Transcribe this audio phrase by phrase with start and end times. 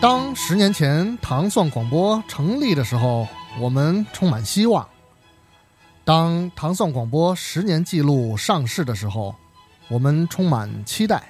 [0.00, 3.28] 当十年前糖蒜广播成立的时候，
[3.60, 4.82] 我们充满希望；
[6.04, 9.34] 当糖蒜广播十年记录上市的时候，
[9.88, 11.22] 我们充满期待。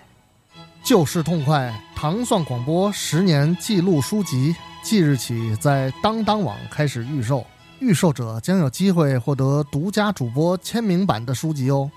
[0.82, 7.44] 旧事痛快，糖蒜广播十年记录书籍即日起在当当网开始预售，
[7.80, 11.90] 预售者将有机会获得独家主播签名版的书籍哦，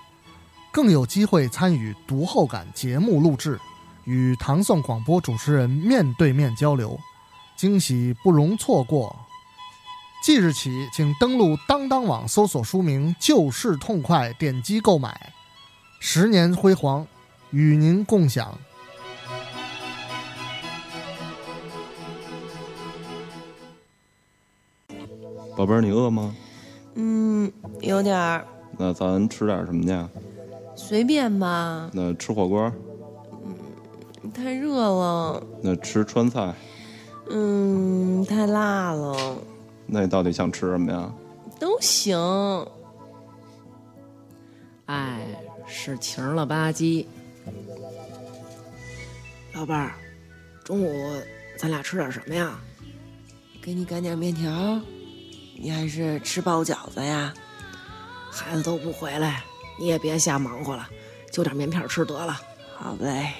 [0.70, 3.58] 更有机会参与读后感节目录制，
[4.04, 6.98] 与唐宋广播主持人面对面交流，
[7.56, 9.14] 惊喜不容错过。
[10.22, 15.32] 即日起，请登录当当网搜索书名“旧事痛快”，点击购买。
[16.00, 17.06] 十年辉煌，
[17.50, 18.58] 与您共享。
[25.56, 26.34] 宝贝儿，你饿吗？
[26.94, 28.46] 嗯，有点儿，
[28.78, 30.08] 那咱吃点什么去？
[30.74, 31.90] 随便吧。
[31.92, 32.72] 那吃火锅？
[34.32, 35.42] 太热了。
[35.62, 36.54] 那吃川菜？
[37.30, 39.36] 嗯，太辣了。
[39.86, 41.12] 那你到底想吃什么呀？
[41.58, 42.18] 都行。
[44.86, 45.26] 哎，
[45.66, 47.06] 是晴了吧唧。
[49.54, 49.94] 老伴儿，
[50.62, 51.16] 中午
[51.56, 52.58] 咱俩吃点什么呀？
[53.62, 54.80] 给你擀点面条。
[55.56, 57.32] 你还是吃包饺子呀？
[58.30, 59.44] 孩子都不回来，
[59.78, 60.86] 你也别瞎忙活了，
[61.30, 62.38] 就点面片吃得了。
[62.76, 63.32] 好嘞，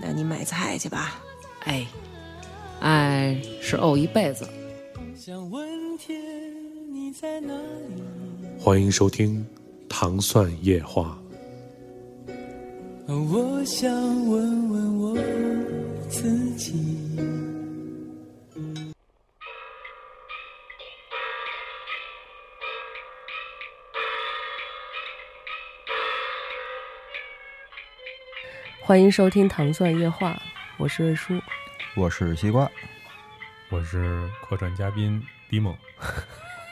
[0.00, 1.22] 那你买菜去吧。
[1.64, 1.86] 哎，
[2.80, 4.46] 爱是怄一辈子。
[5.16, 6.20] 想问天
[6.92, 8.02] 你在哪里
[8.58, 9.44] 欢迎收听
[9.88, 11.18] 《糖蒜夜话》。
[13.12, 13.90] 我想
[14.28, 15.16] 问问我
[16.08, 16.74] 自己。
[28.86, 30.30] 欢迎收听《糖蒜夜话》，
[30.76, 31.42] 我是瑞叔，
[31.96, 32.70] 我是西瓜，
[33.68, 35.20] 我是客串嘉宾
[35.50, 35.76] 迪梦。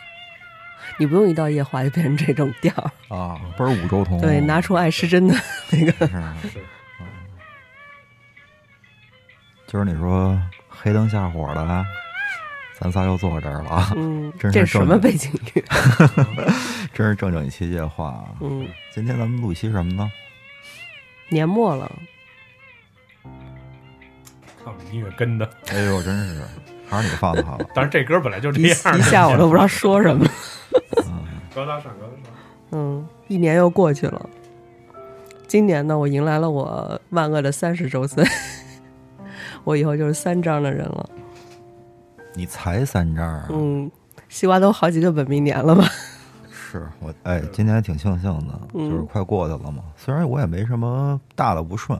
[0.96, 2.72] 你不用一到夜话就变成这种调
[3.08, 4.20] 啊，倍儿五洲同。
[4.20, 5.34] 对，拿出爱失真的
[5.72, 6.06] 那个。
[6.06, 6.64] 是。
[9.66, 11.84] 今儿你说黑灯瞎火的，
[12.78, 13.92] 咱仨又坐这儿了啊。
[13.96, 15.64] 嗯，这是什么背景音乐？
[16.94, 18.24] 真是正经一期夜话。
[18.40, 20.08] 嗯，今天咱们录一期什么呢？
[21.34, 21.90] 年末了，
[24.64, 26.40] 看我音乐跟的，哎呦，真是，
[26.88, 27.58] 还是你放的好。
[27.74, 30.24] 但是这歌本来就这样，一下我都不知道说什么。
[31.54, 32.32] 高大上，高大上。
[32.70, 34.30] 嗯，一年又过去了，
[35.46, 38.24] 今年呢，我迎来了我万恶的三十周岁，
[39.64, 41.10] 我以后就是三张的人了。
[42.34, 43.46] 你才三张啊？
[43.50, 43.90] 嗯，
[44.28, 45.84] 西瓜都好几个本命年了吧？
[46.78, 49.82] 是我哎，今年还挺庆幸的，就是快过去了嘛。
[49.96, 51.96] 虽然我也没什么大的不顺，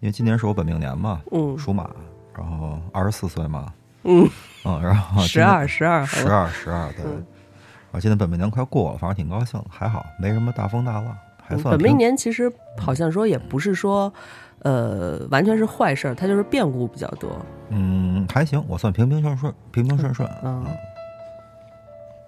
[0.00, 1.90] 因为今年是我本命年嘛，嗯，属马，
[2.36, 3.72] 然后二十四岁嘛，
[4.04, 4.28] 嗯
[4.64, 11.76] 嗯，然后十二十二十二十二对，然后今年本命年快过了，反正挺高兴，还好没什么大风大浪，还算。
[11.76, 14.12] 本命年其实好像说也不是说
[14.60, 17.30] 呃完全是坏事儿，它就是变故比较多。
[17.68, 20.28] 嗯，还行，我算平平顺顺，平平顺顺。
[20.42, 20.66] 嗯，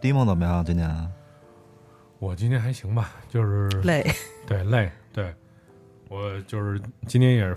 [0.00, 0.64] 第一梦怎么样？
[0.64, 0.88] 今年？
[2.26, 4.04] 我今天还行吧，就是 累，
[4.48, 5.32] 对累，对
[6.08, 7.56] 我就是今天也是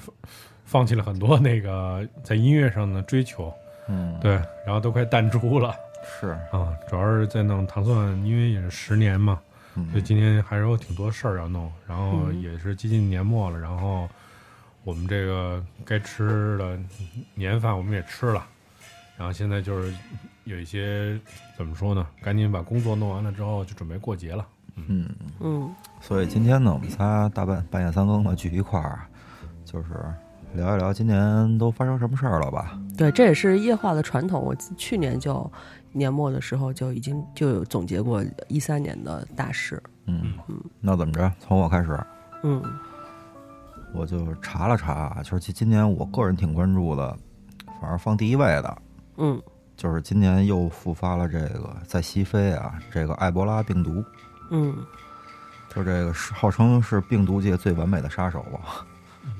[0.64, 3.52] 放弃了很多那个在音乐上的追求，
[3.88, 9.42] 嗯，对，然后都快淡出了，是啊，主要是在弄糖蒜，因为也是十年嘛，
[9.74, 14.08] 嗯、所以今天还是有挺多事儿要弄，然后也是接近年末了，然后
[14.84, 16.80] 我们这个该吃的
[17.34, 18.46] 年饭我们也吃了，
[19.18, 19.92] 然后现在就是。
[20.46, 21.20] 有一些
[21.56, 22.08] 怎么说呢？
[22.24, 24.48] 赶紧把工作弄完了之后，就准备过节了。
[24.88, 25.10] 嗯
[25.40, 29.00] 嗯，所以今天呢，我们仨大半半夜三更的聚一块儿，
[29.66, 29.90] 就是
[30.54, 32.80] 聊一聊今年都发生什么事儿了吧？
[32.98, 34.42] 对，这也是夜话的传统。
[34.42, 35.52] 我去年就
[35.92, 39.82] 年末的时候就已经就有总结过一三年的大事。
[40.06, 41.32] 嗯嗯，那怎么着？
[41.40, 42.00] 从我开始。
[42.44, 42.64] 嗯，
[43.94, 47.18] 我就查了查，就是今年我个人挺关注的，
[47.82, 48.78] 反而放第一位的。
[49.18, 49.42] 嗯。
[49.78, 54.04] 就是今年又复发了这个在西非啊，这个埃博拉病毒，
[54.50, 54.76] 嗯，
[55.74, 58.86] 就这个是号称是病毒界最完美的杀手吧。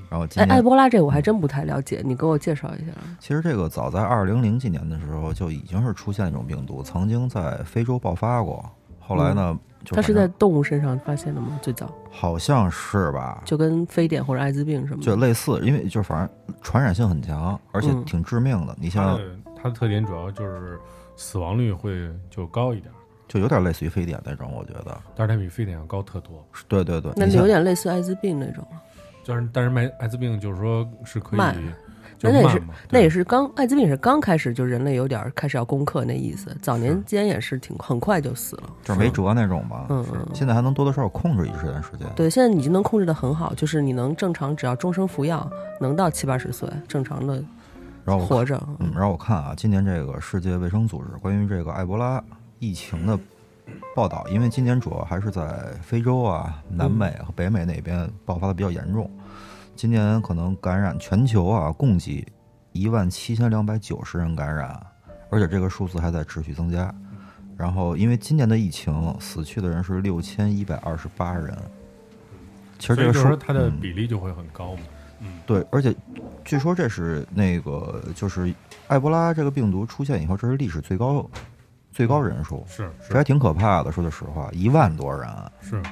[0.10, 2.92] 然后今哎，埃博拉这我还真不太了解，你给我介绍一下。
[3.20, 8.68] 其实这个早在二零零几年的时候就已经是出现一种病毒，曾经在非洲爆发过。
[9.00, 11.60] 后来呢，它是在动物身上发现的吗？
[11.62, 18.76] 最早好像是吧，就跟非典或者艾滋病什么，就类似，因为就反正传染性很强，而且挺致命的。
[18.80, 19.20] 你像。
[19.62, 20.80] 它的特点主要就是
[21.18, 22.90] 死亡率会就高一点，
[23.30, 24.98] 就有点类似于非典那种，我觉得。
[25.16, 26.46] 但是它比非典要高特多。
[26.68, 27.14] 对对对。
[27.16, 28.68] 那有点类似艾滋病那种。
[29.24, 31.54] 就是，但是卖艾滋病就是说是可以那
[32.22, 32.62] 那也是。
[32.90, 36.54] 那也是刚艾滋病也是刚开始，就人类有点儿开始要攻克那意思。
[36.62, 38.64] 早年间也是挺很快就死了。
[38.84, 39.86] 就是没辙那种吧。
[39.90, 42.08] 嗯嗯，现在还能多多少少控制一段时间。
[42.16, 45.48] 对，现在已经能控制的很好，就是你能正常，只要终生服药，
[45.80, 47.44] 能到七八十岁正常的
[48.04, 48.60] 然后活着。
[48.80, 52.22] 嗯，然后我看啊，今年这个世界卫生组织关于这个埃博拉
[52.60, 53.18] 疫情的
[53.96, 59.10] 报道，因为今年主要还是在非洲啊、南美和北美那边爆发的比较严重。
[59.76, 62.28] 今年可能感染全球啊，共计
[62.74, 64.80] 一万七千两百九十人感染，
[65.30, 66.94] 而且这个数字还在持续增加。
[67.58, 71.58] 然后，因为今年的疫情，死去的人是六千一百二十八人。
[72.78, 74.82] 其实这个数所以就是说它的嗯比例就会很高嘛。
[75.20, 75.94] 嗯，对，而且
[76.46, 78.54] 据说这是那个就是
[78.88, 81.30] 埃博拉这个病毒出现以后，这是历史最高
[82.00, 83.92] 最高人数，是这还挺可怕的。
[83.92, 85.30] 说句实话，一万多人，
[85.60, 85.84] 是，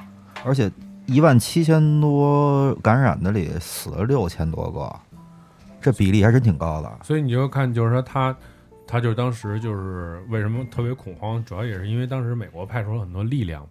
[0.42, 0.72] 而且
[1.04, 4.90] 一万七千多感染的里死了六千多个，
[5.82, 6.90] 这比例还真挺高的。
[7.02, 8.34] 所以你就看，就是说他，
[8.86, 13.68] 他就是当时就是为什么特别恐慌，主要也是因为当时美国派出了很多力量，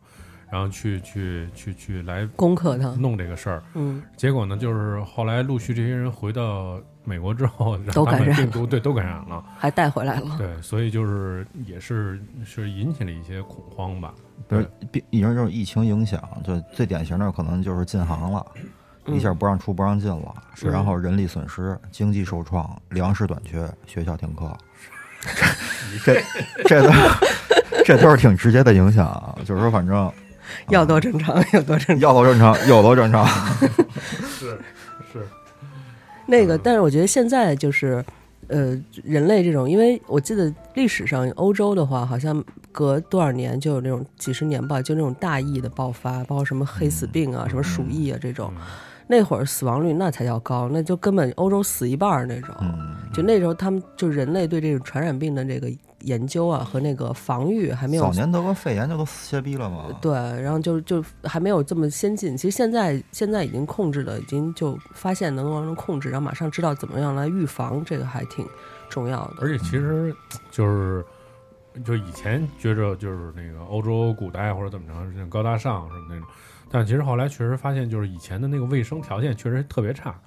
[0.51, 3.63] 然后去去去去来攻克他，弄这个事儿。
[3.73, 10.35] 嗯，结果呢，就是后来陆续这些人回到美国之后，都感染们病毒对都感染了，还带回来了。
[10.37, 14.13] 对，所以就是也是是引起了一些恐慌吧。
[14.49, 18.45] 不是病，因为这种疫情影响，就最典型的可能就是禁航了，
[19.05, 24.55] 一下不让出不让进了，是然后人力损失、经济受创、粮食短缺、学校停课，
[26.03, 26.21] 这
[26.65, 26.91] 这都
[27.85, 29.33] 这都是挺直接的影响啊。
[29.45, 30.11] 就是说，反正
[30.69, 31.99] 要多正常有多正常。
[31.99, 33.25] 要多正常，有多正常。
[33.25, 33.67] 是
[34.27, 34.59] 是，
[36.27, 38.03] 那个，但是我觉得现在就是，
[38.47, 48.51] 呃，人类这种，因为我记得历史上欧洲的话，好像隔多少年就有那种几十年吧，就那种大疫的爆发，包括什么黑死病啊、什么鼠疫啊这种，
[49.07, 52.53] 那会儿死亡率那才叫高，那就根本欧洲死一半儿那种。
[52.59, 55.71] 嗯，就那时候他们就人类对这种传染病的这个
[56.01, 59.85] 研究啊和那个防御还没有早年得过肺炎就都歇逼了嘛。
[60.01, 62.35] 对，然后就就还没有这么先进。
[62.35, 68.45] 其实现在现在已经控制了，已经就发现能够能控制，然后马上知道怎么样来预防，这个还挺
[68.89, 69.35] 重要的。
[69.41, 70.15] 而且其实
[70.51, 71.05] 就是。
[71.85, 76.27] 就以前觉着就是那个欧洲古代或者怎么着，像高大上什么那种，
[76.71, 80.19] 但其实后来确实发现，就是以前的那个卫生条件确实特别差。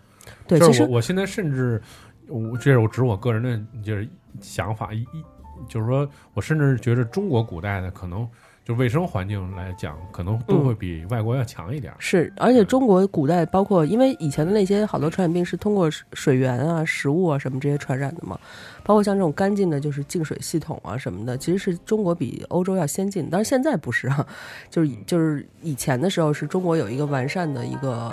[0.47, 1.83] 对，就是其实我我现在甚至，
[2.29, 4.09] 我这是我指我个人的就是
[4.41, 5.25] 想法，一一
[5.69, 8.29] 就是说我甚至觉得中国古代的可能
[8.65, 11.93] 就卫生环境来讲，可能都嗯会比外国要强一点。
[11.99, 18.39] 是，而且中国古代包括，因为以前的那些好多传染病是通过水水源啊、食物啊什么这些传染的嘛，
[18.85, 23.29] 包括像这种干净的，就是净水系统啊什么的，其实是中国比欧洲要先进。
[23.31, 24.25] 但是现在不是啊，
[24.71, 28.13] 就是就是以前的时候是中国有一个完善的一个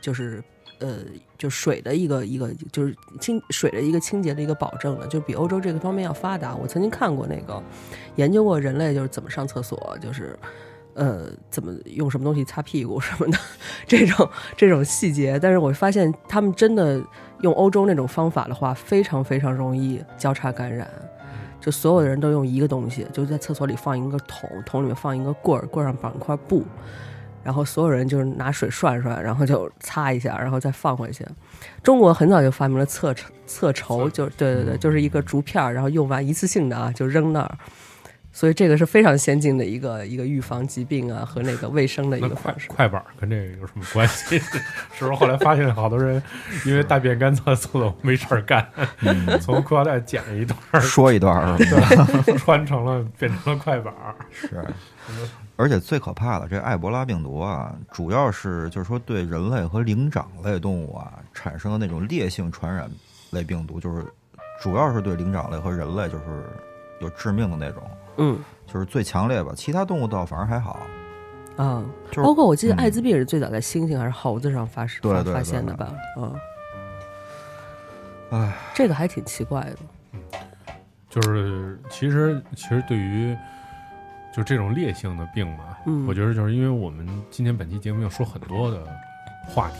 [0.00, 0.42] 就是。
[0.82, 0.98] 呃，
[1.38, 6.56] 就水的一个一个就是清水的一个清洁的一个保证的，就比欧洲这个方面要发达。
[6.56, 7.62] 我曾经看过那个
[8.16, 10.36] 研究过人类就是怎么上厕所，就是
[10.94, 13.38] 呃怎么用什么东西擦屁股什么的
[13.86, 15.38] 这种这种细节。
[15.38, 17.00] 但是我发现他们真的
[17.42, 20.90] 用欧洲那种方法的话，非常非常容易交叉感染。
[21.60, 26.64] 就所有的人都用一个东西，就在厕所里放一个桶，桶里面放一个棍儿，棍儿上绑一块布。
[27.44, 31.26] 然后所有人就是拿水涮涮，然后就擦一下，然后再放回去。
[31.82, 33.14] 中国很早就发明了厕
[33.46, 37.58] 厕筹，就对对对，就是一个竹片儿，然后用完一次性的啊，就扔那儿。
[38.34, 42.66] 所以这个是非常先进的一个一个预防疾病啊和那个卫生的一个方式。
[42.66, 44.38] 快板儿跟这个有什么关系？
[44.96, 46.22] 是不是后来发现好多人
[46.64, 48.66] 因为大便干燥厕所没事儿干，
[49.38, 52.08] 从裤腰带剪了一段儿，说一段儿是吧
[52.38, 54.14] 穿成了变成了快板儿。
[54.30, 54.64] 是，
[55.56, 62.90] 而且最可怕的这埃博拉病毒啊，主要是就是说对人类和灵长类动物啊产生的那种烈性传染
[63.30, 64.04] 类病毒，就是
[64.60, 66.44] 主要是对灵长类和人类就是
[67.00, 67.82] 有致命的那种，
[68.16, 69.52] 嗯就是最强烈吧。
[69.54, 70.80] 其他动物倒反而还好，
[71.56, 75.92] 啊，就是包括我记得嗯艾滋病是最早在猩猩还是猴子上发生发现的吧？
[76.16, 76.34] 嗯，
[78.30, 79.76] 哎，这个还挺奇怪的。
[81.10, 83.36] 就是其实其实对于
[84.34, 88.86] 就这种烈性的病嘛，嗯我觉得就是因为我们今天本期节目要说很多的
[89.46, 89.78] 话题，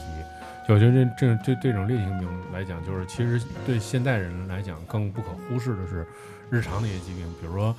[0.69, 6.07] 就我觉得这这这这种烈性病来讲，就是其实对现代人来讲更不可忽视的是
[6.51, 7.75] 日常的一些疾病，比如说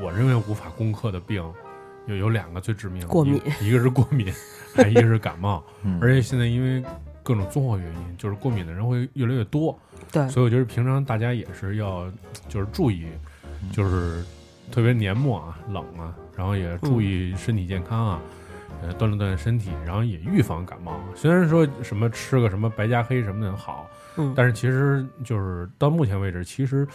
[0.00, 1.42] 我认为无法攻克的病。
[2.06, 4.32] 有有两个最致命的，过敏一，一个是过敏，
[4.74, 5.62] 还一个是感冒。
[5.82, 6.82] 嗯，而且现在因为
[7.22, 9.78] 各种综合原因，就是过敏的人会越来越多，
[10.10, 12.10] 对，所以我觉得平常大家也是要
[12.48, 13.08] 就是注意，
[13.70, 14.24] 就是
[14.70, 18.20] 特别年末啊、冷啊，然后也注意身体健康啊，
[18.82, 21.00] 呃，锻炼锻炼身体，然后也预防感冒。
[21.14, 26.86] 虽然说什么吃个什么白加黑什么的好，嗯，但是其实就是到目前为止，其实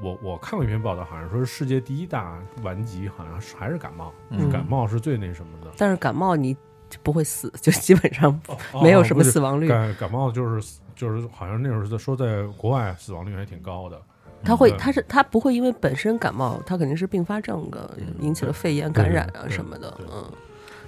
[0.00, 5.70] 我我看过一篇报道，好像说世界第一大顽疾好像是还是感冒，嗯感冒是最那什么的。
[5.76, 6.54] 但是感冒你
[6.88, 9.68] 就不会死， 就基本上哦 没有什么死亡率。
[9.68, 14.00] 感感冒就是就是好像那时候说在国外死亡率还挺高的。
[14.44, 20.24] 他会，对他是他不会因为本身感冒，他肯定是并发症的，引起了肺炎感染啊什么的，嗯，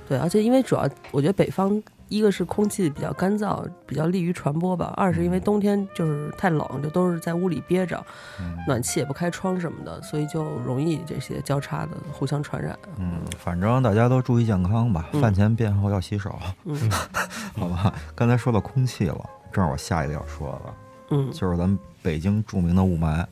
[0.09, 8.05] 对，而且因为主要我觉得北方一个是空气比较干燥，比较利于传播吧，二是因为冬天就是太冷，就都是在屋里憋着，
[8.41, 12.79] 嗯暖气也不开窗什么的，所以就容易这些交叉的互相传染。
[12.99, 16.77] 嗯，反正大家都注意健康吧，嗯饭前便后要洗手，嗯
[17.57, 17.95] 好吧？
[18.15, 20.75] 刚才说到空气了，正好我下一个要说的，
[21.11, 23.25] 嗯就是咱们北京著名的雾霾。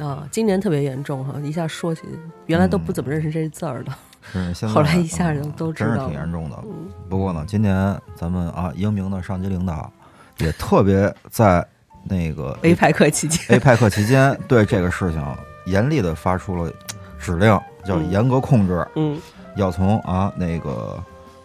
[0.00, 2.02] 啊，今年特别严重哈，一下说起
[2.46, 3.92] 原来都不怎么认识这字儿的，
[4.32, 6.56] 是现在 后来一下就都知道了挺严重的。
[6.64, 9.90] 嗯不过呢，今年咱们啊，英明的上级领导
[10.38, 11.66] 也特别在
[12.04, 15.24] 那个 A 派克期间，APEC 期间对这个事情
[15.66, 16.70] 严厉的发出了
[17.18, 17.48] 指令，
[17.84, 19.18] 叫嗯严格控制，嗯
[19.56, 21.02] 要从啊那个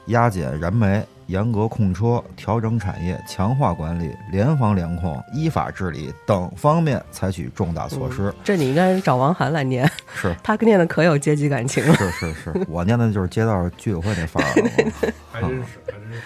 [0.07, 8.31] 压减燃煤、严格控车、调整产业、强化管理、联防联控、依法治理等方面采取重大措施。
[8.43, 11.95] 这你应该找王涵来念，是 他念的可有阶级感情了。
[11.95, 15.11] 是是是，我念的就是街道居委会那范儿了。
[15.33, 16.21] 还真是，还真是。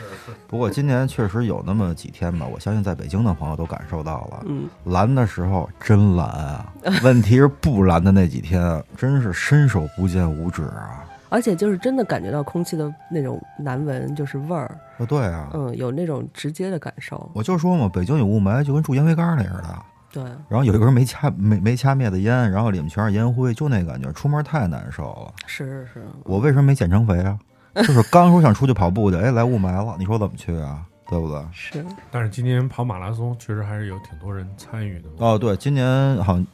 [0.46, 11.06] 不过今年确实有那么几天吧，我相信在北京的朋友都感受到了，嗯，蓝的时候真蓝啊， 问题是不蓝的那几天，真是伸手不见五指啊。
[11.30, 17.30] 而且就是真的感觉到空气的那种难闻，就是味儿，啊，对啊，嗯，有那种直接的感受。
[17.34, 19.76] 我就说嘛，北京有雾霾，就跟住烟灰缸那似的。
[20.12, 25.34] 对，然后有一根没掐没没掐灭的烟，然后里面全是烟灰，就那感觉，出门太难受了。
[25.46, 27.38] 是是是，我为什么没减成肥啊？
[27.76, 30.84] 就是刚说想出去跑步去，哎，来雾霾了，你说怎么去啊？
[31.10, 31.42] 对不对？
[31.54, 35.10] 是，但是今年跑马拉松确实还是有挺多人参与的。
[35.20, 36.46] 哦，对，今年好像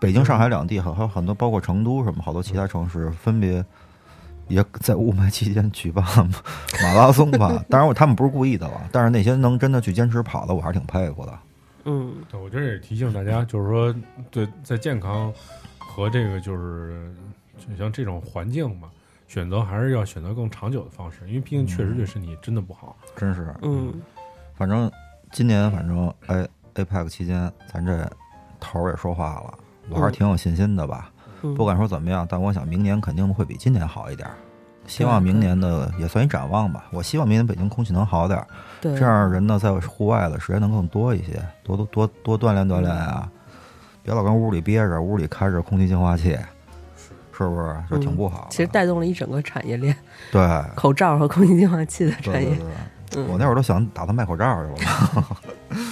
[0.00, 3.64] 北京、上海两地，还还有很多，包括成都什么，好多其他城市分别
[4.52, 6.04] 也在雾霾期间举办
[6.82, 7.64] 马拉松吧。
[7.70, 11.38] 当然，我他们不是故意的了，但是那些能真的去坚持跑的，我还是挺佩服的。
[11.84, 13.94] 嗯，对，我觉得也提醒大家，就是说，
[14.30, 15.32] 对，在健康
[15.78, 17.12] 和这个就是
[17.58, 18.88] 就像这种环境嘛，
[19.26, 22.96] 选择还是要选择更长久的方式，因为毕竟确实对身体真的不好。
[23.16, 23.92] 真是，嗯，
[24.54, 24.90] 反正
[25.32, 28.08] 今年反正哎 APEC 期间，咱这
[28.60, 29.54] 头儿也说话了，
[29.88, 31.08] 我还是挺有信心的吧。
[31.08, 34.34] 嗯不敢说怎么样，但我想明年肯定会比今年好一点儿。
[34.86, 36.84] 希望明年的也算一展望吧。
[36.90, 38.46] 我希望明年北京空气能好点儿，
[38.80, 43.30] 对，这样人呢在户外的时间能更多一些，多多多多锻炼锻炼啊，
[44.02, 46.38] 别老跟屋里憋着，屋里开着空气净化器，
[47.32, 47.76] 是不是？
[47.90, 48.48] 就挺不好？
[48.50, 49.96] 嗯其实带动了一整个产业链，
[50.30, 50.42] 对。
[50.74, 52.48] 口罩和空气净化器的产业。
[52.50, 52.66] 对对。
[53.10, 53.28] 对，嗯。
[53.28, 55.26] 我那会儿都想打算卖口罩去了。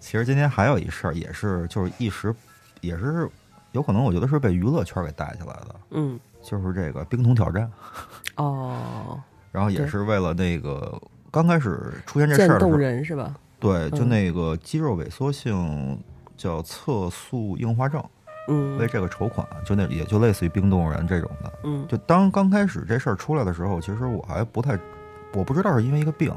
[0.00, 2.34] 其实今天还有一事儿，也是就是一时，
[2.80, 3.28] 也是
[3.72, 7.68] 有可能我觉得是被娱乐圈给带起来的，嗯，就是这个冰桶挑战。
[8.36, 11.00] 哦， 然后也是为了那个
[11.30, 13.34] 刚开始出现这事儿的时候，人是吧？
[13.58, 15.98] 对，就嗯那个肌肉萎缩性
[16.36, 18.02] 叫侧素硬化症，
[18.48, 21.52] 嗯为这个筹款，就那也就类似于冰冻人这种的。
[21.64, 24.78] 嗯就当刚开始这事儿出来的时候，其实我还不太，
[25.32, 26.32] 我不知道是因为一个病，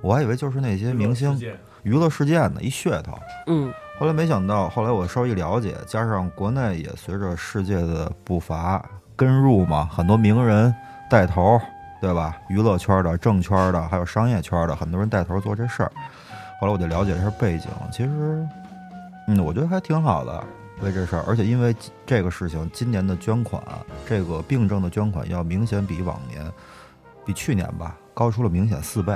[0.00, 1.38] 我还以为就是那些明星
[1.82, 3.14] 娱乐事件的一噱头。
[3.46, 8.84] 嗯后来没想到，后来我稍微一了解，加上国内也随着世界的步伐
[9.16, 10.74] 跟入嘛，很多名人
[11.08, 11.60] 带头，
[12.00, 12.36] 对吧？
[12.48, 15.92] 娱乐圈的、政圈的，还有商业圈的，很多人带头做这事儿。
[16.60, 18.46] 后来我就了解一下背景，其实，
[19.28, 20.44] 嗯，我觉得还挺好的，
[20.80, 21.24] 为这事儿。
[21.26, 21.74] 而且因为
[22.06, 23.62] 这个事情，今年的捐款，
[24.06, 26.50] 这个病症的捐款要明显比往年，
[27.24, 29.12] 比去年吧高出了明显四倍。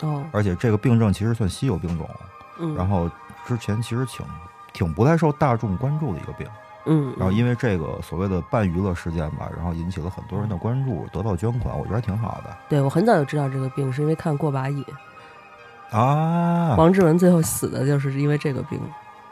[0.00, 2.08] 哦而且这个病症其实算稀有病种，
[2.60, 3.10] 嗯，然后
[3.44, 4.24] 之前其实挺
[4.72, 6.46] 挺不太受大众关注的一个病，
[6.88, 14.84] 嗯，然后因为这个所谓的半娱乐事件吧，然后引起了很多人的关注，得到捐款，我觉得还挺好的对我很早就知道这个病，是因为看过把瘾，
[15.90, 16.74] 啊。
[16.76, 18.80] 王志文最后死的就是因为这个病。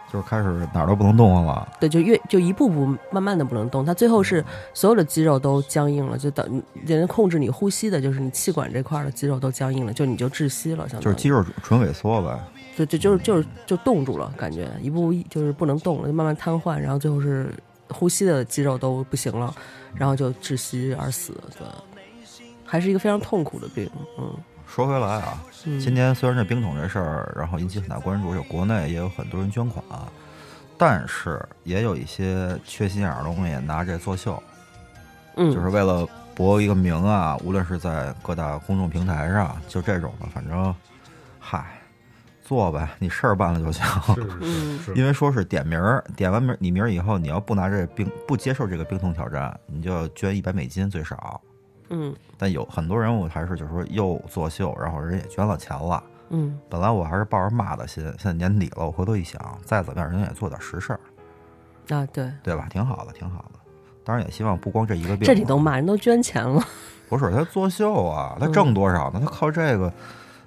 [0.08, 12.38] 就是开始哪儿都不能动了，对，就越就一步步慢慢的不能动，他最后是所有的肌肉都僵硬了，就等人家控制你呼吸的，就是你气管这块儿的肌肉都僵硬了，就你就窒息了，相当于就是肌肉纯萎缩呗。
[12.76, 17.50] 就就就是就是就冻住了，感觉一步步就是不能动了，就慢慢瘫痪，然后最后是
[17.88, 19.54] 呼吸的肌肉都不行了，
[19.94, 21.66] 然后就窒息而死，对，
[22.64, 24.30] 还是一个非常痛苦的病，嗯。
[24.68, 29.82] 说回来啊，嗯，今年虽然这冰桶这事儿，然后引起很大关注，有国内也有很多人捐款，
[30.76, 34.42] 但是也有一些缺心眼儿的东西拿这作秀，
[35.36, 35.54] 嗯。
[35.54, 40.74] 就是为了博一个名啊，无论是在各大公众平台上，就这种的，反正，
[41.38, 41.75] 嗨，
[42.46, 43.84] 做呗，你事儿办了就行。
[44.14, 51.40] 是嗯是是，因为说是点名儿，点完名儿你名儿以后，你要不拿这冰不接受这个冰桶挑战，你就捐一百美金最少。
[51.90, 56.00] 嗯但有很多人，我还是就是说又作秀，然后人也捐了钱了。
[56.30, 62.68] 嗯本来我还是抱着骂的心，现在年底了，我回头一想，再怎么样人也做点实事儿，啊，对，对吧？
[62.70, 63.58] 挺好的，挺好的。
[64.04, 66.62] 当然也希望不光这一个病，这里都骂人都捐钱了，
[67.08, 69.20] 不是他作秀啊，他嗯挣多少呢？
[69.20, 69.92] 他靠这个，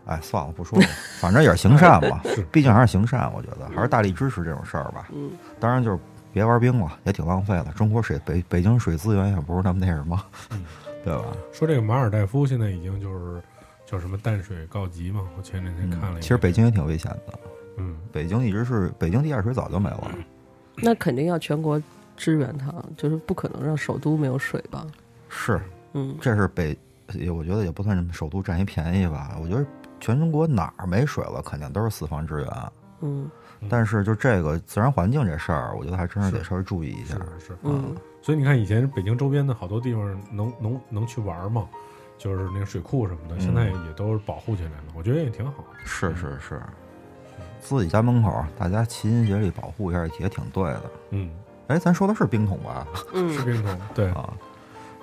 [0.09, 0.87] 哎，算了，不说了，
[1.21, 2.19] 反正也是行善嘛，
[2.51, 5.07] 毕竟还是行善，我觉得还是大力支持这种事儿吧。
[5.13, 5.99] 嗯，当然就是
[6.33, 7.65] 别玩冰了，也挺浪费的。
[7.75, 10.19] 中国水北北京水资源也不是那么那什么，
[10.51, 10.65] 嗯
[11.05, 11.23] 对吧？
[11.53, 13.41] 说这个马尔代夫现在已经就是
[13.85, 17.39] 叫什么淡水告急嘛，我前两天看了一、嗯其实北京也挺危险的，
[17.77, 20.11] 嗯北京一直是北京地下水早就没了。
[20.75, 21.81] 那肯定要全国
[22.17, 24.85] 支援它，就是不可能让首都没有水吧？
[25.29, 25.59] 是，
[25.93, 26.77] 嗯这是北，
[27.13, 29.37] 也我觉得也不算什么首都占一便宜吧。
[29.41, 29.65] 我觉得
[29.99, 32.49] 全中国哪儿没水了，肯定都是四方支援。
[33.01, 33.29] 嗯。
[33.69, 37.15] 但是就这个自然环境这事儿，我觉得还真是得稍微注意一下。
[37.15, 37.95] 是是，嗯。
[38.21, 41.67] 所以你看以前北京周边的好多地方能能能去玩嘛，
[42.17, 43.41] 就是那个水库什么的，嗯。
[43.41, 45.63] 现在也都是保护起来了，我觉得也挺好。
[45.83, 46.61] 是是是，
[47.59, 50.83] 自己家门口大家齐心协力保护一下也挺对的。
[51.11, 51.29] 嗯，
[51.67, 52.87] 哎，咱说的是冰桶吧？
[52.95, 54.33] 是嗯冰桶，对，啊，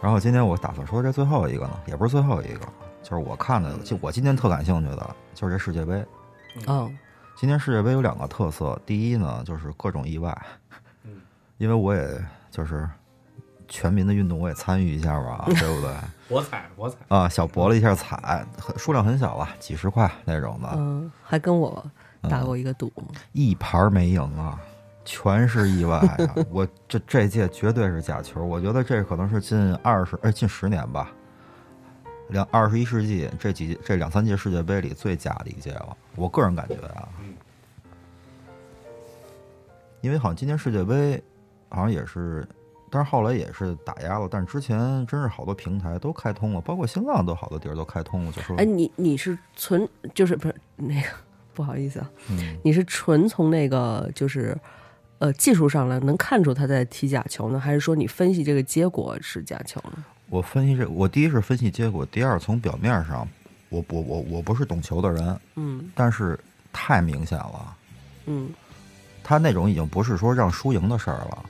[0.01, 2.61] 然后今天我打算说这最后一个呢，也不是最后一个，
[3.09, 6.05] 就是我看的，就我今天特感兴趣的，就是这世界杯。
[6.67, 6.99] 嗯
[7.37, 10.37] 今年世界杯有两个特色，第一呢就是各种意外，
[11.05, 11.21] 嗯，
[11.59, 12.09] 因为我也
[12.51, 12.89] 就是
[13.69, 15.91] 全民的运动我也参与一下吧， 对不对？
[16.29, 21.85] 博彩博彩，啊，小博了一下彩，很数量很小吧，几十块那种的，嗯，还跟我
[22.23, 22.91] 打过一个赌，
[23.33, 24.59] 一盘没赢啊，
[25.05, 26.17] 全是意外啊！
[26.51, 31.13] 我这这届绝对是假球，我觉得这可能是近二十哎近十年吧，
[32.29, 35.97] 两二十一世纪这几这两三届世界杯里最假的一届了。
[36.17, 37.09] 我个人感觉啊，
[40.01, 41.23] 因为好像今年世界杯
[41.69, 42.47] 好像也是，
[42.91, 51.09] 但是后来也是打压了，但是之前真是好多平台都开通了，包括新浪都好多地儿都开通了，就说哎，你你是纯就是不是那个
[51.55, 54.57] 不好意思啊，嗯你是纯从那个就是
[55.19, 60.05] 呃技术上来能看出他在踢假球呢，还是说你分析这个结果是假球呢？
[60.29, 63.27] 我分析这，我第一是分析结果，第二从表面上，
[63.69, 65.91] 我我我我不是懂球的人，嗯。
[65.95, 66.39] 但是
[66.73, 67.77] 太明显了，
[68.27, 68.51] 嗯，
[69.23, 71.45] 他那种已经不是说让输赢的事儿了，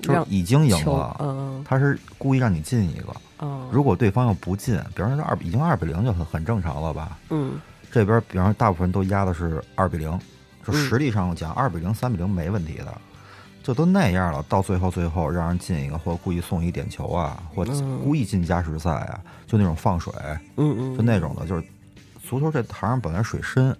[0.00, 3.14] 就是已经赢了，嗯他是故意让你进一个。
[3.38, 7.18] 哦如果对方要不进，比方说二已经二比零就很很正常了吧？
[7.30, 7.60] 嗯。
[7.90, 10.10] 这边比方说大部分都压的是二比零，
[10.64, 10.74] 就嗯。
[10.74, 13.00] 实力上讲二比零、三比零没问题的，
[13.62, 18.00] 就都那样了，到最后最后让人进一个，或故意送一点球啊，或嗯。
[18.02, 20.12] 故意进加时赛啊，就那种放水，
[20.56, 21.62] 嗯嗯，就那种的，就是
[22.22, 23.76] 足球这行本来水深，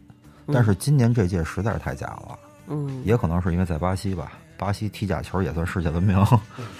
[0.53, 3.03] 但是今年这届实在是太假了，嗯。
[3.05, 6.17] 也可能是因为在巴西吧，巴西踢假球也算世界闻名，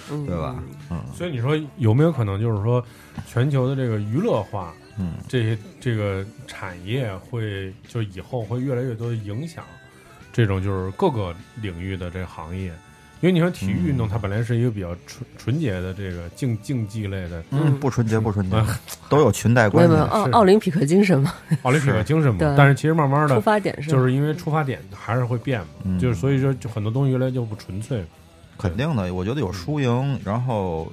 [0.09, 0.55] 嗯对吧？
[0.89, 2.83] 嗯所以你说有没有可能就是说，
[3.27, 9.65] 全球的这个娱乐化嗯，这些这个产业会就以后会越来越多的影响
[10.31, 12.71] 这种就是各个领域的这个行业，
[13.23, 17.79] 因为你说体育运动它本来是一个比较纯纯洁的这个竞竞技类的嗯。
[17.79, 18.67] 不纯洁不纯洁嗯，
[19.07, 19.95] 都有裙带关系。
[19.95, 20.31] 奥是。
[20.33, 23.89] 奥林匹克精神嘛，奥林匹克精神嘛，但是其实慢慢的出发点是。
[23.89, 25.97] 就是因为出发点还是会变嘛，嗯。
[25.97, 28.03] 就是所以说就很多东西越来越就不纯粹。
[28.57, 30.91] 肯定的，我觉得有输赢，然后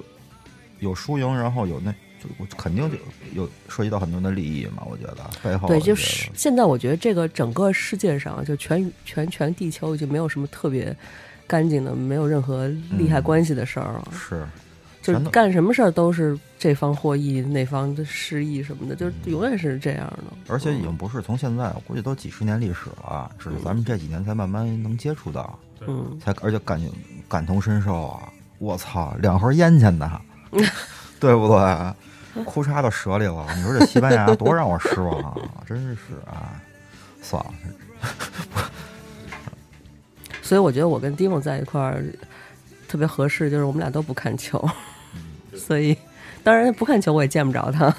[0.79, 2.97] 有输赢，然后有那就我肯定就
[3.35, 4.83] 有涉及到很多人的利益嘛。
[4.89, 10.95] 我觉得背后对，就是现在我觉得这个整个世界上，就全全全地球已经没有什么特别
[11.51, 14.47] 干净的，没有任何利害关系的事儿了，是
[15.01, 20.23] 就是干什么事儿都是这方获益，那方的失意什么的，就永远是这样的。
[20.47, 26.79] 而且已经不是从现在，我估计都几十年历史了，只是咱们这几年才慢慢能接触到，嗯，才而且感
[27.27, 28.29] 感同身受啊！
[28.59, 30.09] 我操，两盒烟钱呢，
[31.19, 32.43] 对不对？
[32.45, 35.35] 裤衩都折里了，你说这西班牙多让我失望啊！
[35.67, 36.55] 真是啊，
[37.21, 37.51] 算了，
[40.51, 42.03] 所以我觉得我跟蒂姆在一块儿
[42.85, 44.59] 特别合适，就是我们俩都不看球，
[45.15, 45.95] 嗯所以
[46.43, 47.89] 当然不看球我也见不着他。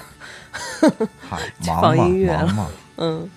[1.19, 1.39] 嗨，
[1.81, 2.71] 放音乐了。
[2.97, 3.27] 嗯，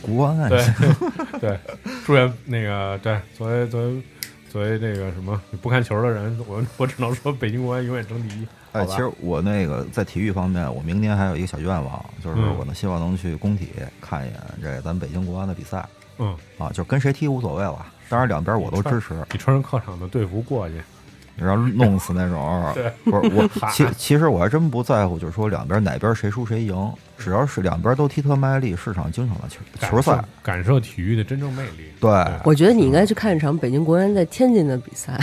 [0.00, 0.64] 国安对
[1.40, 1.58] 对，
[2.06, 4.02] 祝愿那个对作为作为
[4.48, 8.46] 作为那个什么不看球的人，我我只能说北京国安永远争第一。
[8.72, 15.84] 哎，其实我那个在体育方面，我明年还有一个小愿望，就是嗯我呢希望能去工体看一眼这咱北京国安的比赛。
[16.18, 17.86] 嗯，啊，就跟谁踢无所谓了。
[18.08, 20.74] 当然两边我都支持，你穿上客场的队服过去，
[21.36, 22.70] 然后弄死那种。
[22.74, 30.22] 对，不是我 其其实我还真不在乎，就是说两边哪边谁输谁赢，只要是两边都踢特卖力，市场精彩的球球赛。
[30.42, 31.90] 感受体育的真正魅力。
[31.98, 32.10] 对，
[32.44, 35.18] 我觉得你应该去看一场北京国安在天津的比赛，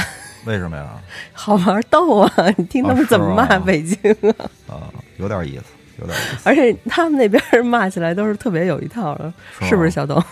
[0.47, 0.87] 为什么呀？
[1.33, 2.31] 好玩逗啊！
[2.55, 3.97] 你听他们怎么骂北京
[4.31, 4.47] 啊？
[4.67, 5.65] 啊，有点意思，
[5.99, 6.37] 有点意思。
[6.45, 10.23] 而且他们那边骂起来都是特别有一套的，是是不是小董？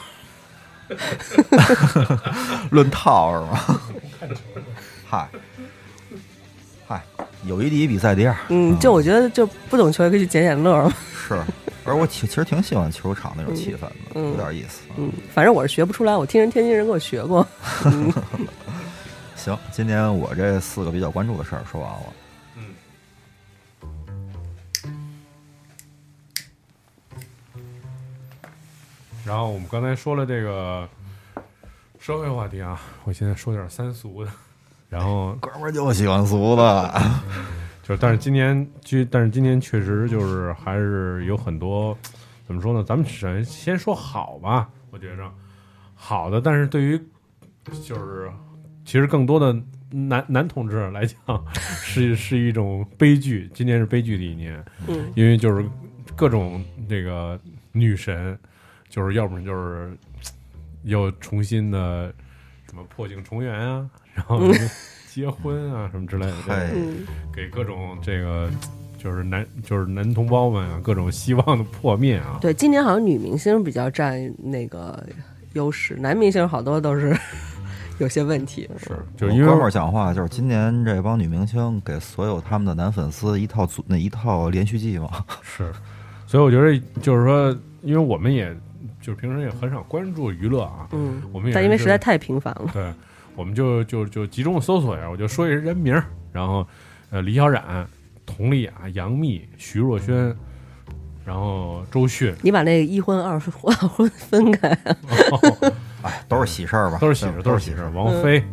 [2.72, 3.82] 论套是吗？
[5.06, 5.28] 嗨，
[6.88, 7.04] 嗨，
[7.46, 8.36] 友谊第一，比赛第二。
[8.48, 10.90] 嗯，就我觉得就不懂球也可以去捡捡乐。
[11.28, 11.38] 是，
[11.84, 14.82] 而我其其实挺喜欢球场那种气氛的，嗯有点意思。
[14.96, 17.46] 嗯，反正我是学不出来，我听人天津人给我学过。
[19.46, 22.06] 嗯行，今天我这四个比较关注的事儿说完了。
[29.24, 30.88] 然后我们刚才说了这个
[32.00, 34.32] 社会话题啊，我现在说点三俗的，
[34.90, 37.02] 然后 哥们儿就喜欢俗的，
[37.82, 41.96] 就是，但是今年，就但是今年确实就是还是有很多，
[42.48, 42.84] 怎么说呢？
[42.84, 45.32] 咱们先先说好吧，我觉着
[45.96, 47.00] 好的，但是对于
[47.84, 48.32] 就是
[48.86, 49.54] 其实更多的
[49.90, 51.46] 男男同志来讲，
[51.84, 53.50] 是是一种悲剧。
[53.54, 55.66] 今年是悲剧的一年，嗯因为就是
[56.16, 57.38] 各种这个
[57.72, 58.38] 女神，
[58.88, 59.92] 就是要不然就是
[60.84, 62.14] 又重新的
[62.70, 64.40] 什么破镜重圆啊，然后
[65.08, 66.98] 结婚啊什么之类的，嗨，嗯
[67.34, 68.50] 给各种这个
[68.98, 72.38] 就是男就是男同胞们啊，各种希望的破灭啊。
[72.40, 75.04] 对，今年好像女明星比较占那个
[75.54, 77.18] 优势，男明星好多都是
[77.98, 78.70] 有些问题。
[78.78, 85.10] 是，就是因为我哥们儿讲话就是今年这帮女明星给所有他们的男粉丝一套组那一套连续剧嘛。
[85.42, 85.72] 是，
[86.28, 88.56] 所以我觉得就是说，因为我们也
[89.02, 92.70] 就是平时也很少关注娱乐啊，嗯，我们也但因为实在太频繁了。
[92.74, 92.92] 对，
[93.36, 95.94] 我们就就就集中搜索一下，我就说一下人名，
[96.32, 96.66] 然后
[97.12, 97.88] 呃，李小冉、
[98.26, 100.36] 佟丽娅、杨幂、徐若瑄，
[101.24, 104.76] 然后周迅，你把那个一婚二婚 二婚分开，
[106.06, 106.98] 哎，都是喜事儿吧？
[107.00, 107.84] 都是喜事，都都是喜事。
[107.94, 108.44] 王菲，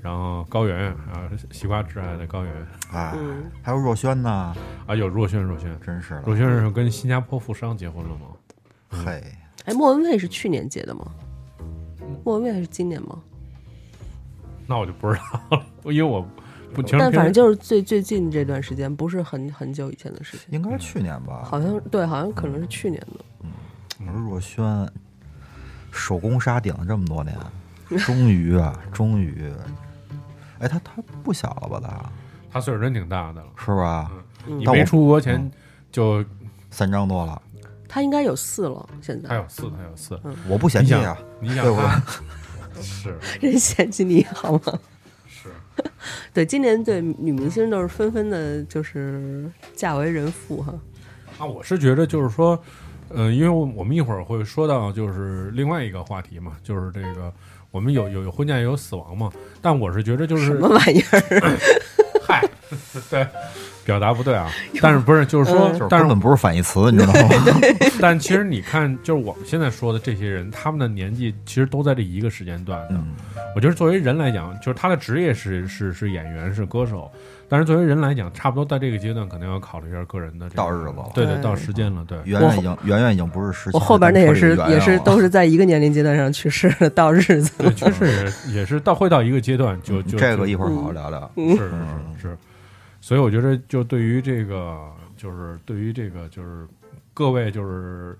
[0.00, 4.54] 然后高圆圆啊，西瓜挚爱的高圆圆哎，嗯，还有若轩呢，
[4.86, 6.48] 啊，有若轩，若轩，真是若轩。
[6.48, 8.26] 是跟新加坡富商结婚了吗？
[9.04, 9.22] 嘿，
[9.64, 11.06] 哎，莫文蔚是去年结的吗？
[12.24, 13.18] 莫文蔚还是今年吗？
[14.66, 16.24] 那我就不知道了，因为我
[16.72, 20.46] 不全但反正就是最最近这段时间，不是很很久以前的事情。
[20.50, 21.42] 应该是去年吧？
[21.44, 23.24] 好像对，好像可能是去年的。
[24.00, 24.88] 我说若瑄
[25.94, 27.36] 手工沙顶了这么多年，
[28.00, 29.50] 终于啊， 终于，
[30.58, 31.80] 哎，他他不小了吧？
[31.80, 32.10] 他
[32.54, 33.46] 他岁数真挺大的了。
[33.56, 34.10] 是吧？
[34.46, 35.50] 嗯你没出国前
[35.90, 36.22] 就
[36.70, 37.40] 三张多了，
[37.88, 40.20] 他应该有四了，现在他有四，他有四。
[40.48, 41.16] 我不嫌弃啊。
[41.40, 42.02] 你想对不对他
[42.82, 44.78] 是人嫌弃你好吗？
[45.26, 45.48] 是，
[46.34, 50.74] 对，今年对女明星都是纷纷的，就是嫁为人妇哈。
[51.38, 52.60] 啊，我是觉得就是说，
[53.14, 57.32] 呃，因为我们一会儿会说到就是另外一个话题嘛，就是这个
[57.70, 59.30] 我们有有有婚嫁也有死亡嘛，
[59.62, 61.58] 但我是觉得就是什么玩意儿？
[62.26, 62.42] 嗨，
[63.10, 63.26] 对，
[63.84, 64.50] 表达不对啊，
[64.80, 67.28] 但是不是就是说，嗯但是根本不是反义词，你知道吗？
[68.00, 72.94] 但其实你看，就是我们现在说的这些人，他们的年纪其实都在这一个时间段的。
[72.94, 73.14] 嗯，
[73.54, 77.10] 我觉得作为人来讲，就是他的职业是是是演员是歌手，
[77.48, 82.18] 但是作为人来讲，差不多在这个阶段，可能要考虑一下个人的这个到日子了对对，到时间了，对。
[82.24, 88.06] 圆圆已经圆圆已经不是十七，我后边那也是也是都是是在一个年龄阶段上去世的，到日子 对，确实
[88.48, 91.30] 也也是到会到一个阶段就就这个一会儿好好聊聊。
[91.36, 92.38] 是是是是，
[93.00, 94.78] 所以我觉得就对于这个
[95.16, 96.66] 就是对于这个就是
[97.12, 98.16] 各位就是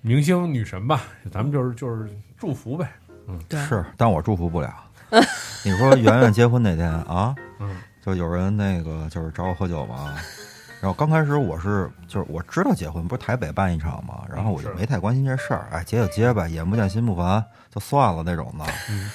[0.00, 2.88] 明星女神吧，咱们就是就是祝福呗。
[3.26, 4.72] 嗯是，但我祝福不了。
[5.64, 7.76] 你说圆圆结婚那天啊，嗯，
[8.08, 10.14] 就有人那个就是找我喝酒嘛，
[10.80, 19.10] 然后刚开始我是就是我知道结婚不是台北办一场嘛，然后我就没太关心这事儿，哎，结就结吧，眼不见心不烦，就算了那种的，嗯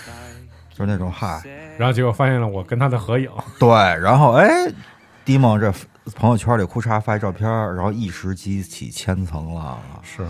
[0.70, 1.42] 就是那种嗨，
[1.78, 3.30] 然后结果发现了我跟他的合影，
[3.60, 4.48] 对，然后哎，
[5.24, 5.72] 迪梦这
[6.16, 10.24] 朋友圈里哭嚓发一照片，然后一时激起千层浪是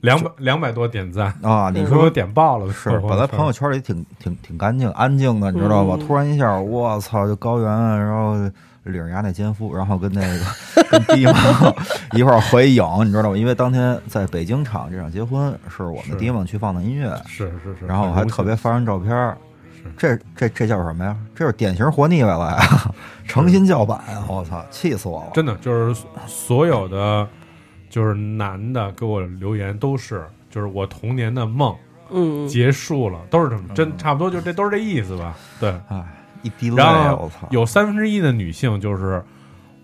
[0.00, 1.70] 两百两百多点赞，啊！
[1.72, 5.96] 你说点爆了，是，本来朋友圈里挺挺挺干净、安静的，你知道吧？
[5.98, 8.34] 嗯突然一下，我操，就高原，然后
[8.84, 10.44] 领着牙那奸夫，然后跟那个
[10.90, 11.34] 跟弟梦
[12.16, 13.36] 一块儿合影，你知道吧？
[13.36, 19.36] 因为当天在北京场这场结婚是我是们弟梦去放的音乐，是是是，然后我还特别发张照片儿。
[19.96, 21.16] 这这这叫什么呀？
[21.34, 22.58] 这是典型活腻歪了呀！
[23.26, 25.30] 诚心叫板，我操，气死我了！
[25.32, 27.26] 真的就是所有的
[27.90, 31.76] 就是男的给我留言都是就是我童年的梦
[32.10, 35.36] 嗯，结束了，都是这么真，差不多就这都是这意思吧？
[35.60, 35.70] 对。
[35.88, 36.04] 哎，
[36.42, 39.22] 一滴泪，然后我操，有三分之一的女性就是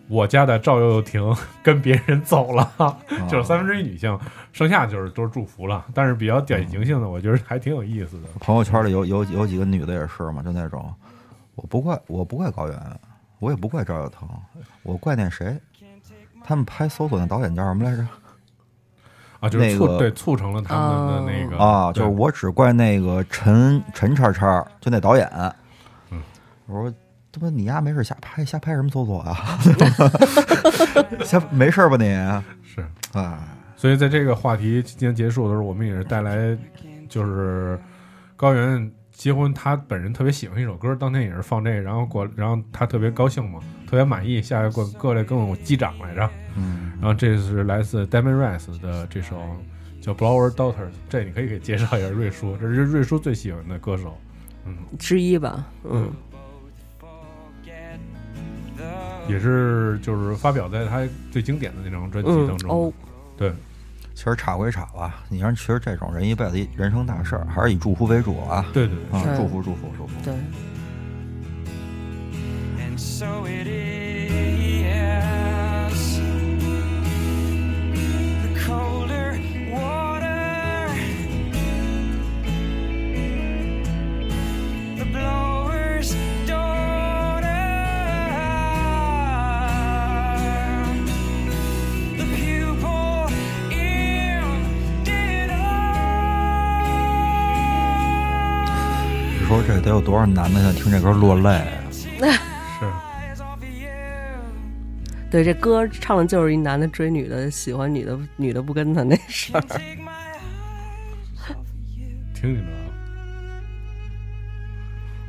[0.08, 1.22] 我家的赵又廷
[1.62, 4.18] 跟别人走了，啊 就是三分之一女性，
[4.52, 5.84] 剩下就是都是祝福了。
[5.94, 8.28] 但是比较典型性的，我觉得还挺有意思的。
[8.40, 10.92] 朋友圈里有有有几个女的也是嘛，就那种，
[11.54, 13.00] 我不怪我不怪高原，
[13.38, 14.26] 我也不怪赵又廷，
[14.82, 15.56] 我怪那谁，
[16.46, 18.06] 他们拍搜索那导演叫什么来着？
[19.40, 25.30] 啊，就是促、那个对促成了他们的那个啊，就是我只怪那个陈陈叉叉，就那导演。
[26.10, 26.22] 嗯，
[26.66, 26.90] 我说
[27.30, 29.58] 他妈你丫没事瞎拍瞎拍什么搜索啊？
[31.22, 32.04] 瞎没事吧你？
[32.62, 33.40] 是啊，
[33.76, 36.56] 所以在这个话题今天结束的时候，我们也是带来，
[37.08, 37.78] 就是
[38.36, 46.30] 高原结婚，他本人特别喜欢一首歌，当天也是放这个，然后过，然后他特别高兴嘛，特别满意，下来过过来跟我击掌来着。
[46.54, 49.40] 嗯，然后这是来自 Diamond Rice 的这首
[50.02, 50.74] 叫《Blower Daughters》，
[51.08, 54.16] 这你可以给介绍一下瑞叔，这是瑞叔最喜欢的歌手。
[54.66, 56.12] 嗯，之一吧，嗯，
[59.28, 62.70] 也是就是发表在他最经典的那张专辑当中。
[62.70, 62.70] 嗯。
[62.70, 62.92] 哦。
[63.38, 63.52] 对，
[64.16, 68.64] 其实差归差吧，你像其实这种人一辈子人生大事儿，还是以祝福为主啊。
[68.72, 70.14] 对对对，啊，祝福祝福祝福。
[70.24, 70.32] 对
[72.78, 74.25] ，And so it is.
[99.46, 101.50] 说这得有多少男的想听这歌落泪？
[101.50, 102.32] 啊
[102.80, 102.86] 是。
[105.30, 109.60] 对，这歌唱的就是一男的追女的，喜欢女的，女的不跟他那事儿。
[112.34, 112.90] 听听着啊，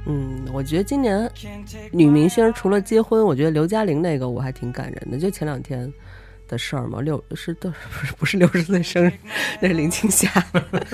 [0.07, 1.29] 嗯，我觉得今年
[1.91, 5.93] 女明星除了结婚，我觉得刘嘉玲那个我还挺感人的，就前两天
[6.47, 7.01] 的事儿嘛。
[7.01, 9.13] 六是都不是不是六十岁生日，
[9.61, 10.27] 那是林青霞。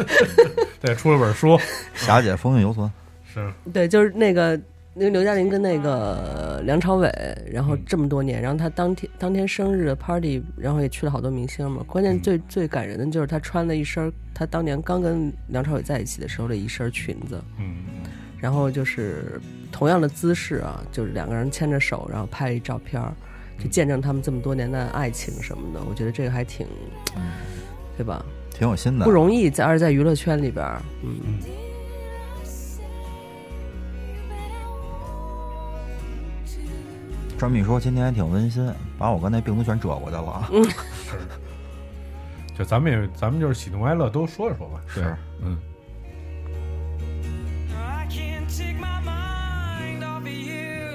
[0.82, 1.58] 对，出了本书，
[1.96, 2.92] 霞姐风韵犹存。
[3.34, 3.52] 是。
[3.72, 4.56] 对，就是那个，
[4.96, 7.10] 因为刘嘉玲跟那个梁朝伟，
[7.52, 11.84] 然后这么多年，然后他当天当天生日的 party，然后也去了好多明星嘛。
[11.88, 17.76] 关键最最感人的就是他穿了一身他当年刚跟梁朝伟在一起的时候的一身裙子，嗯，
[18.40, 19.42] 然后就是
[19.72, 23.12] 同样的姿势啊，就是两个人牵着手，然后拍了一照片儿，
[23.58, 25.80] 就见证他们这么多年的爱情什么的。
[25.90, 26.68] 我觉得这个还挺，
[27.98, 28.24] 对吧？
[28.52, 31.40] 挺有心的，不容易，在而在娱乐圈里边儿，嗯，
[37.44, 40.48] 专密说今天还挺温馨，把我跟那病毒全折过去了。
[41.04, 41.18] 是。
[42.58, 44.80] 就咱们也，咱们就是喜怒哀乐都说一说吧。
[44.88, 45.60] 是，嗯
[47.76, 50.94] ，I can't take my mind off you.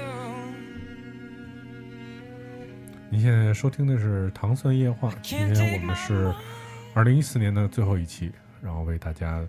[3.11, 6.33] 您现在收听的是《糖蒜夜话》，今天我们是
[6.95, 9.45] 二零一四年的最后一期，然后为大家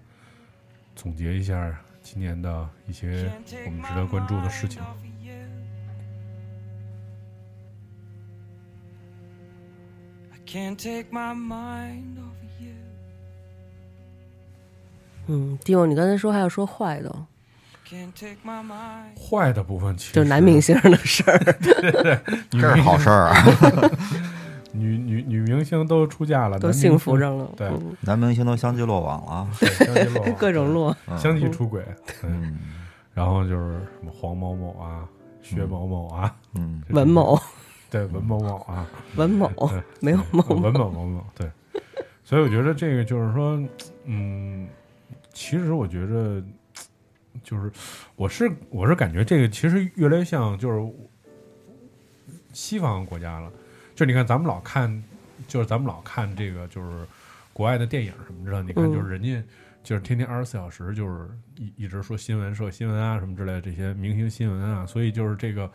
[0.94, 3.32] 总结一下今年的一些
[3.64, 4.82] 我们值得关注的事情。
[10.50, 12.72] Can't take my mind off you.
[15.28, 17.08] 嗯，蒂欧，你刚才说还要说坏的
[17.88, 19.16] ，Can't take my mind.
[19.18, 21.38] 坏的部分其实就是男明星的事儿。
[22.50, 23.44] 女 这是好事儿啊！
[24.72, 27.68] 女女女明星都出嫁了，都男明幸福星上了，对。
[27.68, 27.96] 嗯。
[28.00, 29.48] 男明星都相继落网了。
[29.60, 32.58] 对相继落网 各种落，相继出轨，对，嗯
[33.12, 35.04] 然后就是什么黄某某啊、
[35.42, 37.38] 薛某某啊、嗯，文某、
[37.90, 39.50] 对文某某啊，文某
[40.00, 40.42] 没有某。
[40.54, 41.50] 文某某某对，
[42.22, 43.60] 所以我觉得这个就是说，
[44.04, 44.68] 嗯，
[45.32, 46.42] 其实我觉着
[47.42, 47.70] 就是
[48.16, 50.92] 我是我是感觉这个其实越来越像就是
[52.52, 53.52] 西方国家了，
[53.94, 55.02] 就你看咱们老看，
[55.48, 57.06] 就是咱们老看这个就是
[57.52, 59.42] 国外的电影什么之类的，你看嗯就是人家。
[59.82, 61.26] 就是天天二十四小时，就是
[61.56, 65.68] 一一直说新闻、说新闻啊什么之类的这些明星新闻啊，所以就是这个，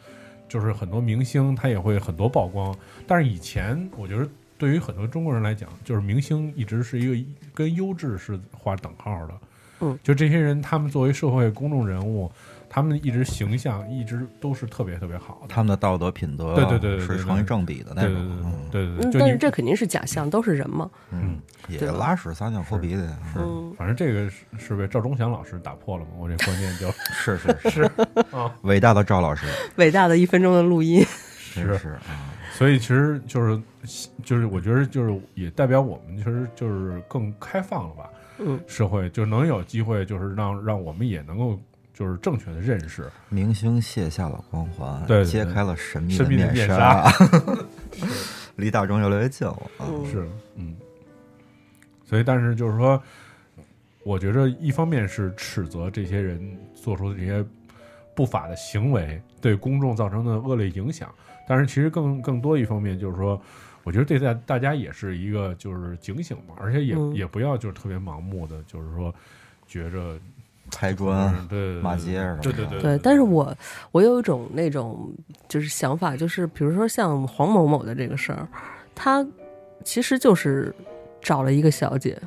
[0.55, 2.73] 就是很多明星他也会很多曝光。
[3.05, 4.25] 但是以前我觉得
[4.57, 9.33] 对于很多中国人来讲，就是明星一直是一个跟优质是划等号的。
[9.79, 12.31] 嗯，就这些人，他们作为社会公众人物，
[12.69, 15.47] 他们一直形象一直都是特别特别好的。
[15.49, 18.69] 他们的道德品德对对对对对是成为正比的那对对种。
[18.71, 20.89] 对对对对，嗯但是这肯定是假象，都是人嘛。
[21.11, 23.17] 嗯，也拉屎撒尿抠鼻子呀。
[23.35, 26.11] 嗯，反正这个是是被赵忠祥老师打破了嘛？
[26.17, 27.81] 我这观念就是是是
[28.31, 33.61] 啊，伟大的赵老师，伟大的一分钟的录音，是是啊，所以其实就是
[34.23, 38.09] 就是我觉得就是也代表我们其实就是更开放了吧。
[38.39, 38.59] 嗯。
[38.67, 41.59] 社会，就能有机会，就是让让我们也能够
[41.93, 43.09] 就是正确的认识。
[43.29, 45.31] 明星卸下了光环，对对对。
[45.31, 47.11] 揭开了神秘神秘的面纱，
[48.55, 49.61] 离 大众越来越近了。
[50.11, 50.75] 是，嗯，
[52.05, 53.01] 所以但是就是说，
[54.03, 56.39] 我觉着一方面是斥责这些人
[56.73, 57.43] 做出的这些
[58.13, 61.09] 不法的行为对公众造成的恶劣影响，
[61.47, 63.41] 但是其实更更多一方面就是说，
[63.85, 69.13] 我觉得对大大家也是一个就是警醒吧，而且也、嗯也不要就是特别盲目的，就是说
[69.67, 70.19] 觉着
[70.71, 73.55] 拆砖嗯对对骂街什么的对对对对，但是我
[73.91, 75.13] 我有一种那种
[75.47, 78.47] 就是想法，就是比如说像黄某某的这个事儿，
[78.95, 79.25] 他
[79.83, 80.73] 其实就是
[81.21, 82.19] 找了一个小姐，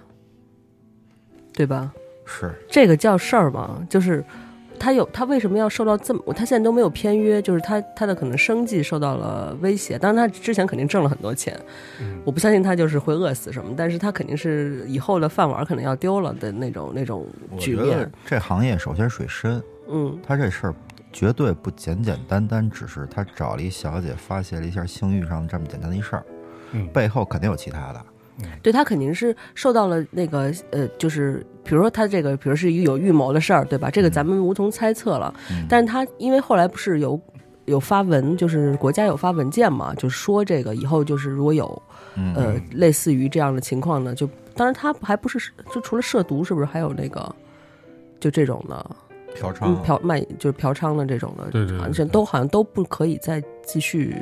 [1.52, 1.92] 对吧？
[2.24, 3.84] 是这个叫事儿吗？
[3.90, 4.24] 就是
[4.78, 6.22] 他有他为什么要受到这么？
[6.32, 9.98] 他现在都没有片约，就是他他的可能生计受到了威胁。
[9.98, 11.58] 当然，他之前肯定挣了很多钱，
[12.00, 18.12] 嗯我不相信他就是会饿死什么，但是他肯定是以后的饭碗可能要丢了的那种那种我觉得局面。
[18.24, 20.74] 这行业首先水深，嗯他这事儿
[21.12, 26.24] 绝对不简简单单只是他找了一小姐发泄了一下性欲上这么简单的一事儿，
[26.72, 28.04] 嗯背后肯定有其他的。
[28.62, 33.90] 对他肯定是受到了那个呃，就是比如说他这个，比如是一个有预谋的事儿，对吧？
[33.90, 35.34] 这个咱们无从猜测了。
[35.50, 35.66] 嗯。
[35.68, 37.20] 但是他因为后来不是有
[37.66, 41.82] 有发文，就是国家有发文件嘛，就说这个以后就是如果有
[42.16, 42.34] 嗯。
[42.34, 44.26] 呃类似于这样的情况呢，就
[44.56, 45.38] 当然他还不是
[45.74, 47.34] 就除了涉毒，是不是还有那个
[48.18, 48.90] 就这种的？
[49.34, 49.66] 嫖娼。
[49.66, 54.16] 嗯嫖卖就是嫖娼的这种的，对对对好像都好像都不可以再继续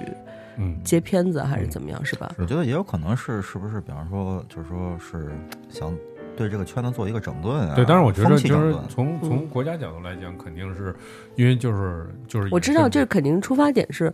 [0.59, 0.77] 嗯。
[0.83, 2.35] 接片子还是怎么样，是吧？
[2.39, 5.31] 我觉得也有可能是是不是，比方说，就是说是
[5.71, 5.95] 想
[6.37, 7.75] 对这个圈子做一个整顿啊。
[7.75, 10.94] 对，但是我觉得就是风气整顿从从国家角度来讲，肯定是
[11.35, 14.12] 因为就是就是我知道，这这肯定出发点是，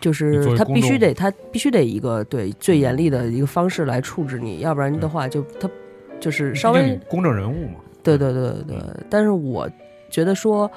[0.00, 5.68] 就是他必须得，他必须得一个对最严厉的一个方式来处置你，要不然的话就他
[6.18, 7.74] 就是稍微公正人物嘛。
[8.02, 8.78] 对对对对对。
[9.10, 9.68] 但是我
[10.10, 10.70] 觉得说，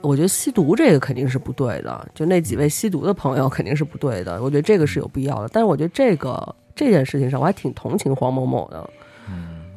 [0.00, 5.48] 我觉得吸毒这个肯定是不对的，就那几位吸毒的朋友肯定是不对的，我觉得这个是有必要的。
[5.52, 8.88] 但是我觉得这个这件事情上，我还挺同情黄某某的，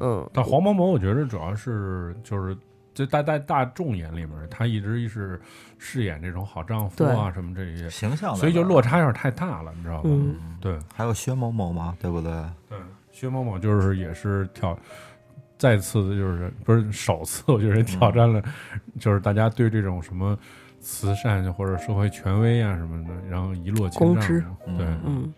[0.02, 2.58] 嗯，嗯，但黄某某，我觉得主要是就是
[2.94, 5.40] 在大大大众眼里面，他一直是
[5.78, 10.02] 饰演这种好丈夫啊什么这些，形象所以就落差有点太大了，你知道吧？
[10.06, 12.32] 嗯对还有薛某某嘛，对不对？
[12.68, 12.78] 对，
[13.12, 14.78] 薛某某就是也是挑。
[15.58, 18.42] 再次的就是不是首次，我觉得挑战了，
[19.00, 20.36] 就是大家对这种什么
[20.80, 24.16] 慈善或者社会权威啊什么的，然后一落千丈嘛。
[24.16, 24.44] 公知
[24.76, 25.32] 对，嗯。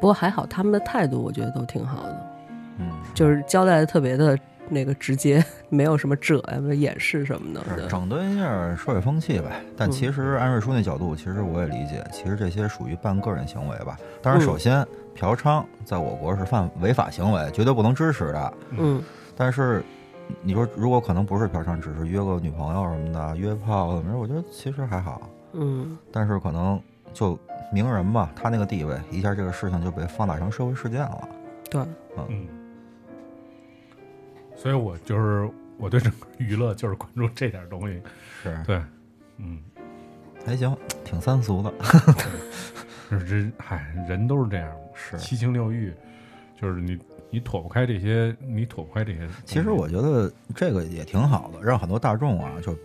[0.00, 2.35] 不过还好，他们的态度我觉得都挺好的。
[2.78, 6.42] 嗯，就是交代的特别的那个直接，没有什么遮
[6.74, 7.60] 掩饰什么的。
[7.68, 9.62] 是对整顿一下社会风气呗。
[9.76, 13.96] 但嗯其实安瑞叔那角度，其实我也理解，其实这些属于半个人行为吧。
[14.20, 18.54] 当然，嗯首先嫖娼在我国是犯违法行为，绝对不能支持的。
[18.72, 19.02] 嗯
[19.36, 19.82] 但是
[20.42, 25.22] 你说如果可能不是嫖娼，只是约个女朋友什么的，约炮怎么着，我觉得其实还好。
[25.52, 26.80] 嗯但是可能
[27.14, 27.38] 就
[27.72, 31.28] 名人嘛，他那个地位，一下这个事情就被放大成社会事件了。
[31.70, 31.80] 对，
[32.28, 32.46] 嗯，
[34.56, 38.00] 所以我就是我对整个娱乐就是关注这点东西。
[38.42, 38.82] 是，对，
[39.36, 39.62] 嗯，
[40.44, 41.72] 还行，挺三俗的。
[43.10, 45.94] 就是这，嗨，人都是这样，是七情六欲，
[46.60, 46.98] 就是你
[47.30, 49.28] 你躲不开这些，你躲不开这些。
[49.44, 52.76] 其实我觉得这个也挺好的，让很多大众啊，就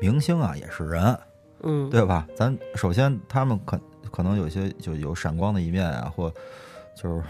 [0.00, 1.18] 明星啊也是人，
[1.62, 2.26] 嗯，对吧？
[2.34, 3.80] 咱首先他们可
[4.10, 6.32] 可能有些就有闪光的一面啊，或
[6.96, 7.22] 就是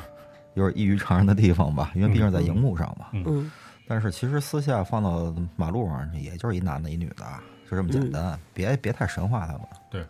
[0.54, 3.08] 有点异于常人的地方吧，因为毕竟在荧幕上嘛。
[3.12, 3.50] 嗯
[3.90, 7.26] 但是其实私下放到马路上，也就是一男的，一女的，
[7.68, 9.62] 就这么简单，别别太神化他们。
[9.90, 10.06] 对。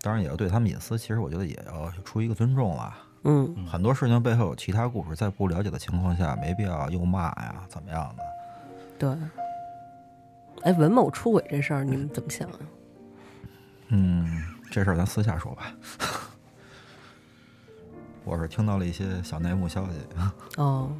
[0.00, 2.96] 当然也要对他们隐私，其实我觉得也要出于一个尊重啦。
[3.24, 8.22] 嗯很多事情背后有其他故事，在不了解的情况下，没必要又骂呀，怎么样的。
[8.98, 9.14] 对。
[10.62, 12.58] 哎，文某出轨这事儿，你们怎么想啊？
[13.88, 15.74] 嗯，这事儿咱私下说吧。
[18.24, 19.98] 我是听到了一些小内幕消息，
[20.56, 20.90] 哦，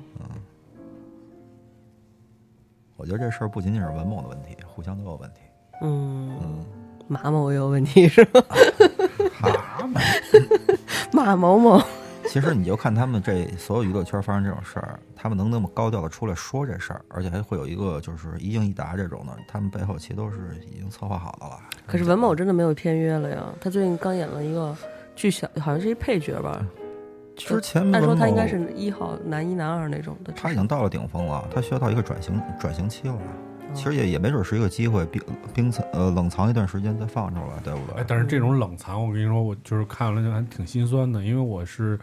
[2.98, 5.40] 我觉得这事儿不仅仅是文某的问题，互相都有问题。
[5.82, 6.64] 嗯，嗯，
[7.06, 8.42] 马某也有问题是吧？
[9.40, 10.00] 马某，
[11.14, 11.81] 马某某，
[12.29, 21.56] 其实你就看他们这所有娱乐圈发生这种事儿，他们能那么高调的出来说这事儿，而且还会有一个就是一应一答这种的，他们背后其实都是已经策划好的了。
[21.87, 23.44] 可是文某真的没有片约了呀？
[23.60, 24.77] 他最近刚演了一个
[25.14, 26.66] 剧小，好像是一配角吧？
[27.46, 30.32] 之前按说他应该是一号男一男二那种的。
[30.34, 33.14] 他已经到了顶峰了，他需要到一个转型转型期了。
[33.14, 33.18] 哦
[33.74, 35.22] 其实也也没准是一个机会，冰
[35.54, 38.00] 冰藏呃冷藏一段时间再放出来，对不对？
[38.00, 42.00] 哎，但是这种冷藏，我跟你说，我就是看了就还挺心酸的，因为我是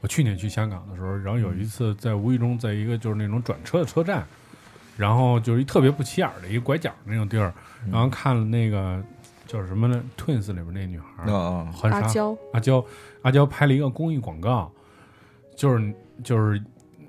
[0.00, 4.24] 我去年去香港的时候，然后有一次在无意中在一个就是那种转车的车站，
[4.96, 7.52] 然后就是一特别不起眼儿的一个拐角那种地儿，
[7.90, 9.02] 然后看了那个
[9.44, 12.84] 叫什么呢，Twins 里边那女孩儿，啊，很傻阿娇，阿娇，
[13.22, 14.70] 阿娇拍了一个公益广告，
[15.58, 15.92] 就是
[16.22, 16.62] 就是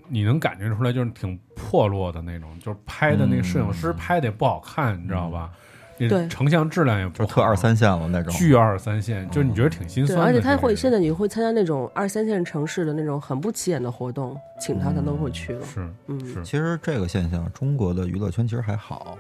[0.08, 5.52] 你能感觉出来，就是挺破落的那种，就是拍的那个摄影师拍的也不好看，你知道吧？
[6.00, 8.34] 那对成像质量也不好就特二，三线了那种。
[8.34, 10.26] 巨二三线，就是你觉得挺心对，酸的。
[10.26, 15.66] 而且他会现在你会参加那种二三线城市的那种很不起眼的活动，请他他都会去了。
[15.66, 19.16] 是嗯，是其实这个现象，中国的娱乐圈其实还好，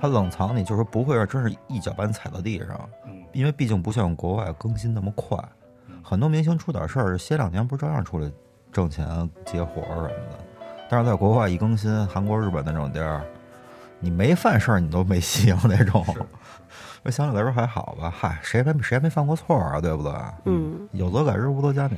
[0.00, 5.38] 他冷藏你就是说不会让真是一脚把你踩到地上，嗯因为毕竟不像国外更新那么快，
[6.02, 8.30] 很多明星出点事儿，歇两年不是照样出来
[8.72, 9.06] 挣钱
[9.44, 10.38] 接活儿什么的。
[10.88, 13.22] 但是在国外一更新，韩国、日本那种地儿，
[13.98, 16.04] 你没犯事儿你都没戏了那种。
[17.02, 20.12] 那相对来说还好吧，嗨，谁没谁没犯过错啊，对不对？
[20.44, 21.96] 嗯，有则改之，无则加勉。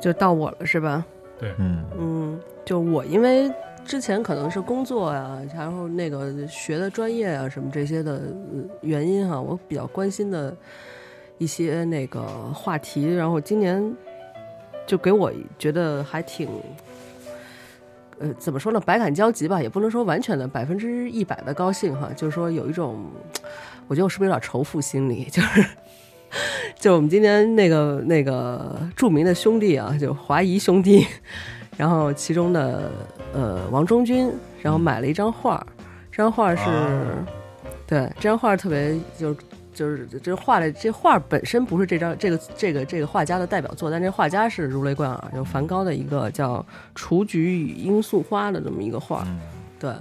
[0.00, 1.04] 就到我了是吧？
[1.40, 3.52] 嗯嗯，就我因为
[3.88, 8.20] 之前可能是工作呀、然后那个学的专业啊什么这些的
[8.82, 10.54] 原因哈、我比较关心的
[11.38, 12.20] 一些那个
[12.52, 13.82] 话题，然后今年
[14.86, 16.46] 就给我觉得还挺。
[18.20, 18.80] 呃，怎么说呢？
[18.80, 23.06] 百感交集吧，也不能说完全的百分之一百的高兴哈，就是说有一种，
[23.86, 25.24] 我觉得我是不是有点仇富心理？
[25.30, 25.64] 就是，
[26.78, 31.06] 就我们今年那个那个著名的兄弟啊，就华谊兄弟，
[31.76, 32.90] 然后其中的
[33.32, 35.64] 呃王中军，然后买了一张画，
[36.10, 37.26] 这张画是，啊。
[37.86, 39.36] 对，这张画特别就是
[39.72, 46.56] 就是这画的这画本身不是这张这个这个这个画家的代表作，但这画家是如雷贯耳，就梵高的一个叫
[46.94, 49.40] 《雏菊与罂粟花》的这么一个画，嗯。
[49.78, 49.92] 对。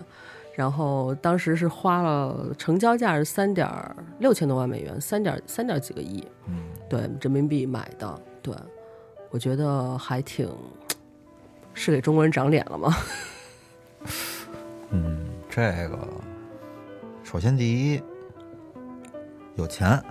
[0.54, 3.70] 然后当时是花了成交价是三点
[4.18, 6.56] 六千多万美元，三点三点几个亿，嗯，
[6.90, 8.56] 对人民币买的，对，
[9.30, 10.50] 我觉得还挺
[11.78, 12.98] 是给中国人长脸了吗？
[14.90, 15.18] 嗯，
[15.48, 16.00] 这个
[17.24, 18.02] 首先第一
[19.56, 20.02] 有钱，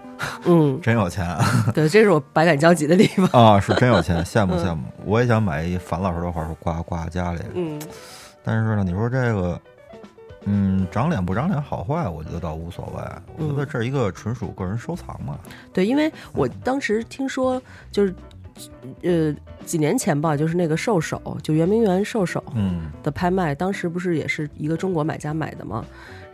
[0.45, 1.27] 嗯，真有钱
[1.75, 3.55] 对，这是我百感交集的地方。
[3.55, 4.85] 啊，是真有钱，羡慕羡慕。
[5.05, 7.41] 我也想买一樊老师的画，说挂挂家里。
[7.55, 7.81] 嗯
[8.45, 9.61] 但是呢，你说这个，
[10.45, 13.03] 嗯，长脸不长脸，好坏，我觉得倒无所谓。
[13.39, 15.37] 我觉得这是一个纯属个人收藏嘛。
[15.73, 17.61] 对，因为我当时听说，
[17.91, 18.15] 就是
[19.03, 19.35] 呃
[19.65, 25.85] 几年前吧，就是那个兽首，就圆明园兽首嗯的拍卖，当时不是也是一个中国买家买的吗？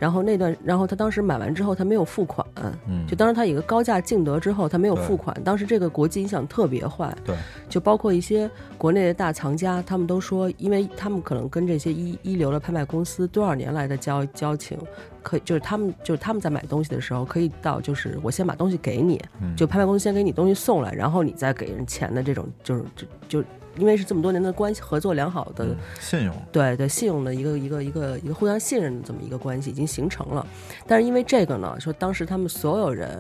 [0.03, 2.45] 然后那段，然后他当时买完之后，他没有付款，
[2.89, 7.37] 嗯，就当时他以一个高价竞得之后，他没有付款，当时这个国际影响特别坏，对，
[7.69, 14.77] 就包括一些国内的大藏家，他们都说，因为他们可能跟这些一一流的拍卖公司多少年来的交交情，
[15.23, 19.55] 可以就是他们就是他们在买东西的时候，可以到就是我先把东西给你，嗯。
[19.55, 23.07] 就拍卖公司先给你东西送来，然后你再给人钱的这种，就是就
[23.41, 25.65] 就因为是这么多年的关系合作良好的。
[25.65, 30.47] 嗯信用，对对，信用的一个一个一个一个互相信任的这么一个关系已经形成了，
[30.87, 33.19] 但是因为这个呢，说当时他们所有人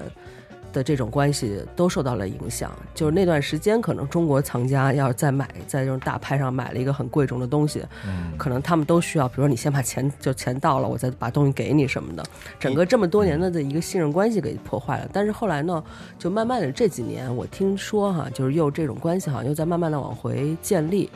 [0.72, 12.24] 的这种关系都受到了影响，就是那段时间可能中国藏家要是再买在这种大拍上买了一个很贵重的东西，嗯，可能他们都需要，比如说你先把钱就钱到了，我再把东西给你什么的，
[12.58, 15.08] 整个这么多年的的一个信任关系给破坏了。
[15.12, 15.82] 但是后来呢，
[16.18, 21.10] 就慢慢的这几年，我听说哈，就是又这种关系好像又在慢慢的往回建立。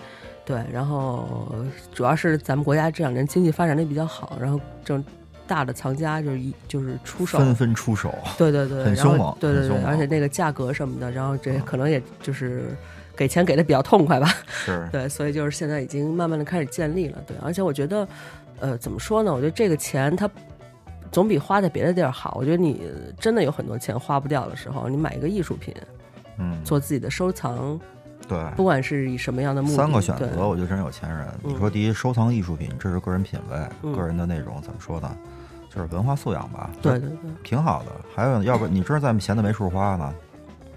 [0.45, 1.49] 对，然后
[1.93, 5.05] 主要是咱们国家这两年经济发展的比较好，然后这种
[5.47, 12.77] 大的藏家就是一就是出手，纷纷出手，对对对，很凶猛对对对，而且那个价格什么的，然后这可能也就是
[13.17, 14.29] 给钱给的比较痛快吧。
[14.49, 17.19] 是， 对，所以就是现在已经慢慢的开始建立了。
[17.27, 18.09] 对，而且我觉得，
[18.61, 19.33] 呃，怎么说呢？
[19.33, 20.29] 我觉得这个钱它
[21.11, 22.37] 总比花在别的地儿好。
[22.39, 25.75] 我觉得你真的有很多钱花不掉的时候，你买一个艺术品
[26.39, 27.81] 嗯，做自己的收藏，
[28.29, 28.39] 对。
[28.57, 31.27] 不管是以什么样的目的，三个选择，我觉得真有钱人。
[31.45, 35.17] 嗯你说第一，收藏艺术品，这是个人品味、嗯个人的那种怎么说呢？
[35.77, 36.71] 就是文化素养吧。
[36.81, 37.93] 对对对，挺好的。
[38.15, 40.15] 还有，要不你这在闲的没处花呢，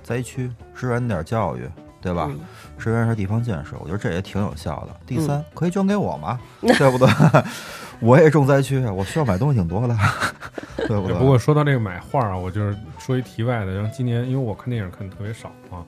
[0.04, 1.62] 灾区支援点教育，
[2.02, 2.28] 对吧？
[2.30, 2.40] 嗯
[2.78, 4.96] 支援一下地方建设，我觉得这也挺有效的。
[5.06, 7.10] 第三，可以捐给我吗， 对不对？
[8.00, 9.98] 我也重灾区，我需要买东西挺多的，
[10.88, 11.18] 对不对？
[11.18, 15.84] 不过说到这个买画啊，我就是说一题外的，然后今年因为我看电影看的特别少啊，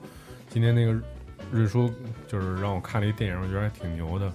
[0.50, 0.94] 今年那个
[1.50, 1.90] 瑞叔
[2.28, 4.30] 就是让我看了一电影，我觉得还挺牛的，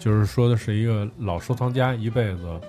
[0.00, 2.60] 就是说的是一个老收藏家一辈子，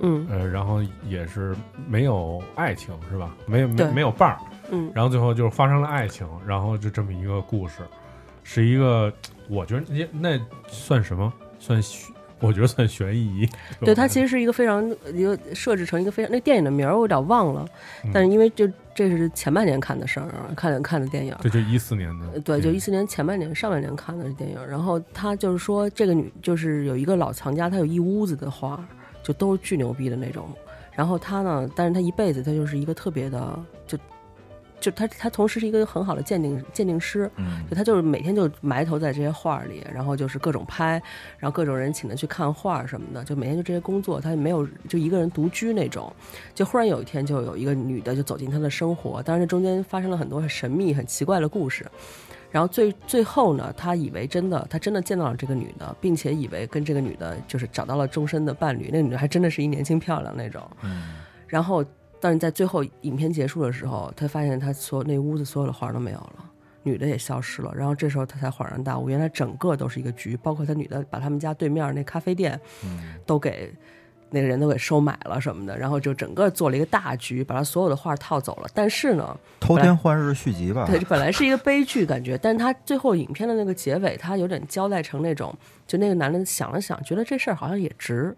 [0.00, 1.54] 嗯呃，然后也是
[1.88, 3.34] 没有爱情是吧？
[3.46, 4.38] 没有没对没有伴儿，
[4.70, 7.82] 嗯然后最后就是发生了爱情，然后就这么一个故事，
[8.42, 9.12] 是一个
[9.48, 11.32] 我觉得那那算什么？
[11.58, 13.46] 算虚我觉得算悬疑。
[13.84, 14.82] 对，它其实是一个非常
[15.12, 17.66] 一个设置成一个非常那电影的名儿我有点忘了，
[18.02, 21.36] 嗯但是因为就这是前半年看的事儿啊，看看的电影。
[21.42, 28.82] 对，就一四年的，呃对，就一四年前半年、上半年看的这电影，然后他就是说，这个女就是有一个老藏家，他有一屋子的画，
[29.22, 30.48] 就都是巨牛逼的那种。
[30.92, 33.96] 然后他呢，但是他一辈子他就是一个特别的，就
[34.80, 41.00] 就他他同时是一个很好的鉴定鉴定师，嗯就他就是每天就埋头在这些画里，然后就是各种拍，
[41.38, 46.12] 然后各种人请他去看画什么的，就每天就这些工作，他也没有就一个人独居那种。
[46.54, 51.86] 就忽然有一天，就有一个女的就走进他的生活，当然这中间发生了很多很神秘、很奇怪的故事。
[52.50, 58.90] 然后最最后呢，他以为真的，他真的见到了这个女的，并且以为跟这个女的就是找到了终身的伴侣。
[58.90, 60.62] 那个女的还真的是一年轻漂亮那种。
[60.82, 61.14] 嗯
[61.46, 61.84] 然后，
[62.20, 66.44] 但是在最后影片结束的时候，他发现他所那屋子所有的花都没有了，
[66.84, 67.72] 女的也消失了。
[67.74, 73.72] 然后这时候他才恍然大悟，原来整个都是一个局，包括他女的把他们家对面那咖啡店嗯都给
[74.30, 78.68] 那个人都给收买了什么的，然后就整个做了一个大局，把他所有的画套走了。
[78.72, 85.54] 但是呢，偷天换日续集吧，对，本来是一个悲剧感觉，但是他最后影片的那个结尾，他有点交代成那种，
[85.86, 88.36] 就那个男的想了想，觉得这事儿好像也值，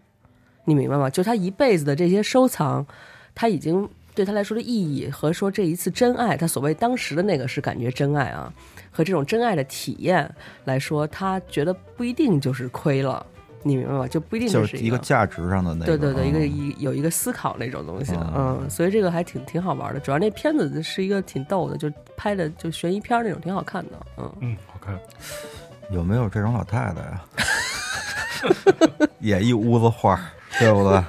[0.64, 1.10] 你明白吗？
[1.10, 2.86] 就他一辈子的这些收藏，
[3.34, 8.52] 他已经对他来说的意义和说这一次真爱，他所谓当时的那个是感觉真爱啊，
[8.90, 10.34] 和这种真爱的体验
[10.64, 13.24] 来说，他觉得不一定就是亏了，
[13.62, 14.08] 你明白吗？
[14.08, 20.00] 就不一定就是一一个价值上的那个，对对对，一个嗯一有一个思考那种东西的，嗯嗯，所以这个还挺挺好玩的。
[20.00, 24.32] 主要那片子是一个挺逗的，就拍的就悬疑片那种，挺好看的，嗯。
[24.40, 24.98] 嗯，好看。
[25.90, 27.22] 有没有这种老太太呀？
[29.20, 30.18] 演一屋子画，
[30.58, 31.02] 对不对？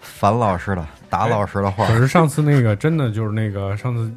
[0.00, 4.10] 樊老师的、达老师的画儿，可是上次那个真的就是那个上次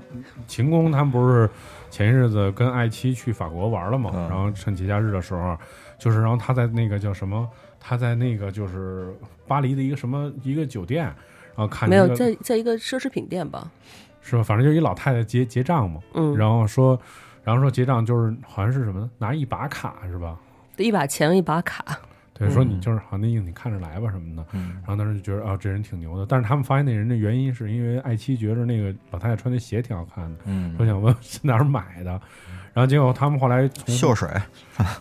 [0.48, 1.50] 秦工他们不是
[1.90, 4.12] 前些日子跟爱妻去法国玩了嘛？
[4.14, 5.58] 嗯然后趁节假日的时候，
[5.98, 7.48] 就是然后他在那个叫什么？
[7.88, 9.14] 他在那个就是
[9.48, 13.70] 巴黎的一个什么一个酒店，然后看没有在在一个奢侈品店吧？
[14.22, 14.42] 是吧？
[14.42, 17.00] 反正就一老太太结结账嘛，嗯，然后说，
[17.44, 19.10] 然后说结账就是好像是什么呢？
[19.20, 20.36] 拿一把卡是吧？
[20.78, 21.86] 一把钱一把卡，
[22.34, 24.44] 对，说嗯你就是好像那意思，你看着来吧什么的。
[24.54, 26.26] 嗯然后当时就觉得啊，这人挺牛的。
[26.26, 32.20] 但是他们发现那人的原因是因为爱妻觉着那个老太太穿的鞋挺好看的，嗯说，想问 是哪儿买的。
[32.76, 34.28] 然后结果他们后来从秀水，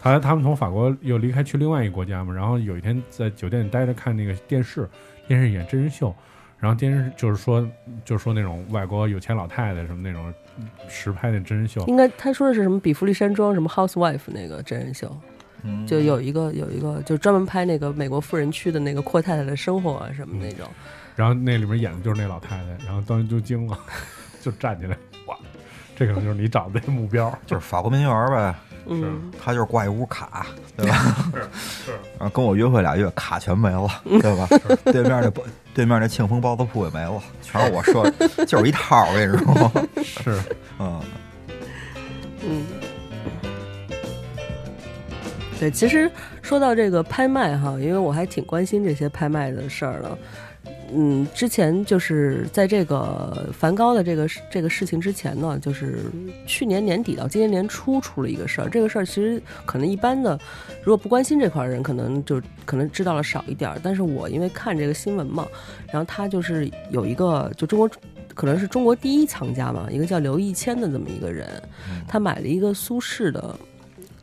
[0.01, 4.89] 后来他们从法国又离开去另外一个国家嘛，然后有一天在酒店里待着看那个电视，
[5.27, 6.15] 电视演真人秀，
[6.61, 7.69] 然后电视就是说
[8.05, 10.33] 就是说那种外国有钱老太太什么那种
[10.89, 15.13] 实拍的真人秀，应该他说的是什么比弗利山庄什么 Housewife 那个真人秀，
[15.65, 20.65] 嗯就有一个有一个就专门拍那个美国富人区的那个阔太太的生活啊什么那种。
[21.17, 23.77] 然后那里面演的就是那老太太，然后当时就惊了，
[24.41, 24.99] 就站起来，哇，
[25.97, 28.55] 这可能就是你找的目标，就是法国名媛呗，
[28.87, 30.97] 嗯，他就是挂一屋卡，对吧？
[31.33, 31.41] 是
[31.87, 33.89] 是，然后跟我约会俩月，卡全没了，
[34.21, 34.49] 对吧？
[34.85, 35.43] 对面那包
[35.73, 40.41] 对面那庆丰包子铺也没了，全是我设，就是一套，我跟你说， 是
[40.79, 41.01] 嗯
[42.47, 42.63] 嗯，
[45.59, 46.11] 对，其实
[46.43, 50.19] 说到这个拍卖哈，因为我还挺关心这些拍卖的事儿的。
[50.93, 56.07] 嗯，之前就是在这个梵高的这个这个事情之前呢，就是
[56.47, 58.69] 去年年底到今年年初出了一个事儿。
[58.69, 60.39] 这个事儿其实可能一般的，
[60.83, 63.81] 如果不关心这块儿的人，可能就可能知道了少一点儿。
[63.83, 65.47] 但是我因为看这个新闻嘛，
[65.93, 67.91] 然后他就是有一个就中国
[68.35, 71.47] 可能是中国第一藏家嘛，一个叫刘义谦的这么一个人，
[72.07, 73.57] 他买了一个苏轼的。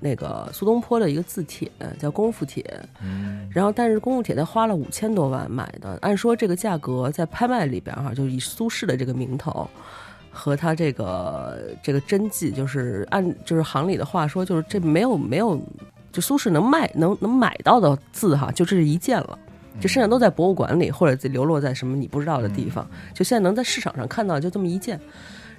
[0.01, 2.61] 那个苏东坡的一个字帖叫《功夫帖》，
[3.01, 9.69] 嗯然后但是功夫帖他花了五千多万买的，按说这个价格在拍卖里边哈，就是以苏轼的这个名头
[10.31, 15.61] 和他这个这个真迹，就是按就是行里的话说，就是这没有没有，
[16.11, 19.37] 就苏轼能卖能能买到的字哈，就这是一件了。
[19.79, 22.85] 就剩下都在博物馆里，或者流落在什么你不知道的地方。
[23.13, 24.99] 就现在能在市场上看到，就这么一件。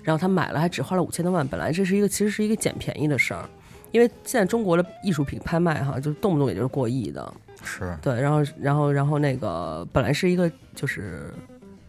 [0.03, 1.49] 然后他买了，还只花了五千多万。
[1.49, 3.49] 本来这是一个其实是一个捡便宜的事儿，
[3.93, 7.33] 因为现在中国的艺术品拍卖哈，就动不动也就是过亿的。
[7.63, 11.33] 是，对，然后然后然后那个本来是一个就是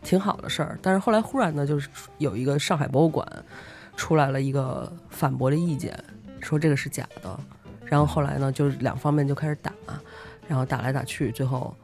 [0.04, 1.90] 挺好的事儿，但是后来忽然呢，就是
[2.20, 3.28] 有一个上海博物馆
[3.96, 5.98] 出来了一个反驳的意见，
[6.42, 7.40] 说这个是假的。
[7.86, 9.72] 然后后来呢，就是两方面就开始打，
[10.48, 11.76] 然后打来打去，最后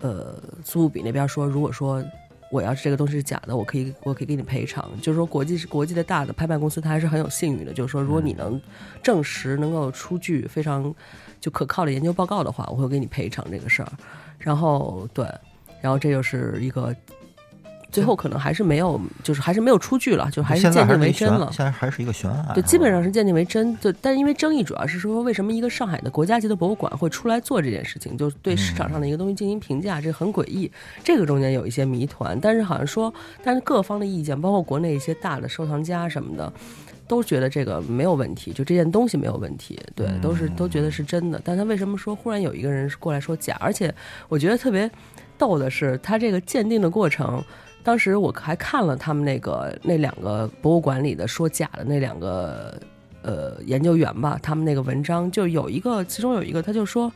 [0.00, 2.04] 呃，苏富比那边说，如果说
[2.50, 4.90] 我要是这个东西是假的，我可以我可以给你赔偿。
[5.02, 7.72] 就是说国际是国际的大的拍卖公司，它还是很有信誉的。
[7.72, 8.60] 就是说，如果你能
[9.02, 10.94] 证实能够出具非常
[11.40, 13.92] 就可靠的研究报告的话，我会给你赔偿这个事儿。
[14.38, 15.26] 然后对，
[15.82, 16.94] 然后这就是一个
[17.90, 21.50] 最后可能还是没有，就是还是没有出具了，就还是鉴定为真了。
[21.52, 22.52] 现在还是一个悬案。
[22.54, 23.76] 对，基本上是是鉴定为真。
[23.80, 30.70] 就但是因为争议主要是说，为什么一个上海的国家级的博物馆会出来做这件事情，就是对市场上的一个东西进行评价，这很诡异。
[31.02, 33.12] 这个中间有一些谜团，但是好像说，
[33.42, 36.52] 但是各方的意见，包括国内一些大的收藏家什么的。
[37.06, 41.40] 都觉得这个没有问题，就这件东西没有问题，对，都是都觉得是真的。
[41.42, 43.56] 但他为什么说忽然有一个人过来说假？
[43.60, 43.90] 而且
[44.28, 44.90] 我觉得特别
[45.38, 47.42] 逗的是，他这个鉴定的过程，
[47.88, 52.78] 当时我还看了他们那个那两个博物馆里的说假的那两个
[53.22, 57.10] 呃研究员吧，他们那个文章就有一个，其中有一个他就说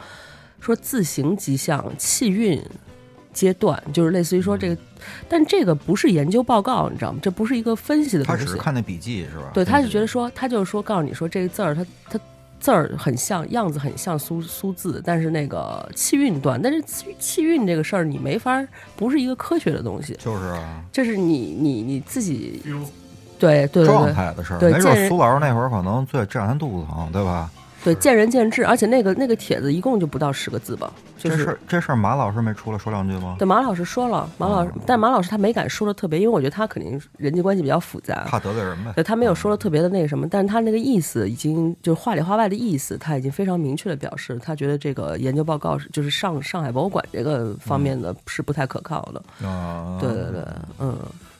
[0.60, 2.58] 说自行迹象气运
[3.34, 4.76] 阶段，就是类似于说这个，
[5.28, 7.18] 但这个不是研究报告，你知道吗？
[7.20, 8.56] 这不是一个分析的东西他只是。
[8.56, 9.50] 看那笔记是吧？
[9.52, 12.18] 对，他是觉得说，说，他就是说，告诉你说这个字儿，它它
[12.62, 22.62] 字儿很像，样子很像苏苏字，但是那个气韵断，但是气气韵这个事儿你没法儿，不是一个科学的东西，就是啊，这是你你你自己，
[23.36, 24.60] 对对对状态的事儿。
[24.60, 27.50] 没准对见人苏老师那会儿可能最这两天肚子疼，对吧？
[27.84, 33.34] 对，见仁见智，而且那个那个帖子一共就不到十个字吧，就是这事儿这事儿马老师没出来说两句吗？
[33.38, 38.92] 对马老师说了，马老师，哦但马老师他没敢说的特别，因为我觉得他肯定人际关系比较复杂，怕得罪人呗。
[38.94, 49.48] 对他没有说的特别的那个什么，但是他那个意思已经就是话里话外的意思，他已经非常明确的表示，他觉得这个研究报告是就是上上海博物馆这个方面的是不太可靠的。
[49.48, 50.44] 啊，对对对，
[50.78, 50.96] 嗯，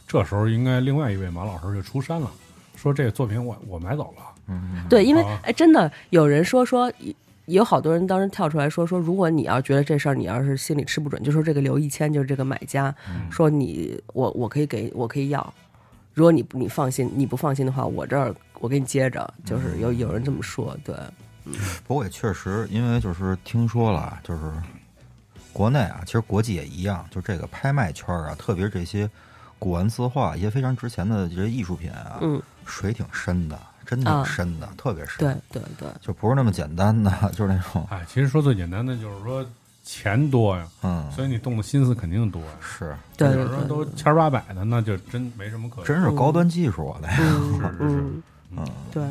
[0.09, 2.29] 这时候应该另外一位马老师就出山了，
[2.75, 4.25] 说这个作品我我买走了。
[4.53, 6.93] 嗯，对，因为啊哎，真的有人说说。
[7.47, 12.95] 有好多人当时跳出来说说，如果你要觉得这事儿，你要是心里吃不准，就说这个刘一千就是这个买家，
[13.33, 15.53] 说你我我可以给我可以要，
[16.15, 20.95] 如果你你放心你不放心的话，我这儿我给你接着，就是有有人这么说，对，
[21.85, 24.41] 不过也确实，因为就是听说了，就是
[25.53, 29.11] 国内啊，其实国际也一样，就这个拍卖圈啊，特别是这些
[29.59, 33.59] 古玩字画、一些非常值钱的这些艺术品啊，嗯，水挺深的，
[33.97, 35.19] 真挺啊深的，特别深。
[35.19, 39.45] 对对对，就不是那么简单的， 就是那种，哎，其实说最简单的就是说
[39.85, 42.49] 钱多呀，嗯，所以你动的心思肯定多呀。
[42.61, 45.83] 是，对有人说对对都千儿八百的，那就真没什么可。
[45.85, 48.23] 真是高端技术啊，那嗯 是是是嗯，
[48.57, 49.03] 嗯，对。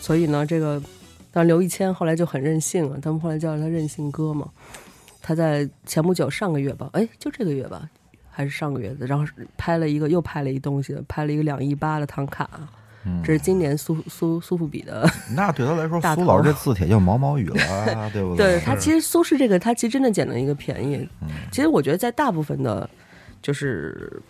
[0.00, 0.82] 所以呢，这个，
[1.30, 4.48] 但刘一谦后来就很任性了，他们后来叫他任性哥嘛。
[5.20, 7.86] 他在前不久上个月吧，哎，就这个月吧，
[8.30, 9.24] 还是上个月的，然后
[9.58, 12.66] 拍了一个又拍了一东西，拍了一个两亿八的唐卡，嗯
[13.24, 15.08] 这是今年苏苏苏富比的。
[15.34, 17.56] 那对他来说，苏老师这字帖就毛毛雨了，
[18.12, 20.96] 对不对对他其实苏轼这个，他其实真的捡了一个便宜。
[21.22, 22.88] 嗯其实我觉得在大部分的，
[23.42, 24.22] 就是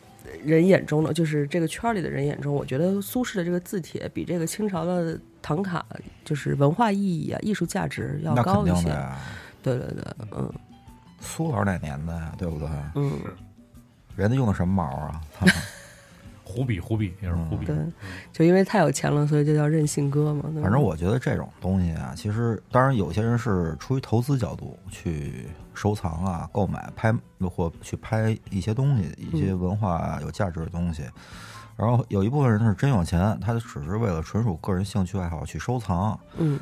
[0.45, 5.85] 人眼中呢，就是这个圈儿里的人眼中，我觉得苏轼的这个字帖比这个清朝的唐卡，
[6.25, 8.89] 就是文化意义啊、艺术价值要高一些。
[9.62, 10.05] 对对对，
[10.37, 10.51] 嗯
[11.21, 12.33] 苏老师哪年的呀？
[12.39, 12.68] 对不对？
[12.95, 13.12] 嗯，
[14.16, 15.21] 人家用的什么毛啊？
[16.51, 17.64] 胡比胡比也是胡比。
[17.64, 17.76] 对，
[18.32, 20.44] 就因为太有钱了，所以就叫任性哥嘛。
[20.61, 27.14] 反正我觉得这种东西啊，其实当然有些人是出于投资角度去收藏啊、购买、拍
[27.48, 31.05] 或去拍一些东西，一些文化有价值的东西。
[31.76, 36.18] 然后有一部分人是真有钱，他只是为了纯属个人兴趣爱好去收藏。
[36.36, 36.59] 嗯，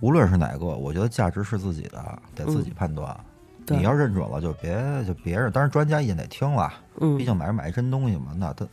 [0.00, 3.14] 无论是哪个，我觉得价值是自己的，得自己判断。
[3.20, 3.24] 嗯
[3.66, 4.74] 对你要认准了，就别
[5.06, 8.66] 就别人，当然专家也得听了，嗯毕竟买是买一真东西嘛，那他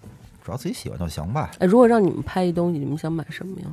[0.47, 1.51] 只要自己喜欢就行吧。
[1.59, 3.67] 哎，如果让你们拍一东西，你们想买什么呀？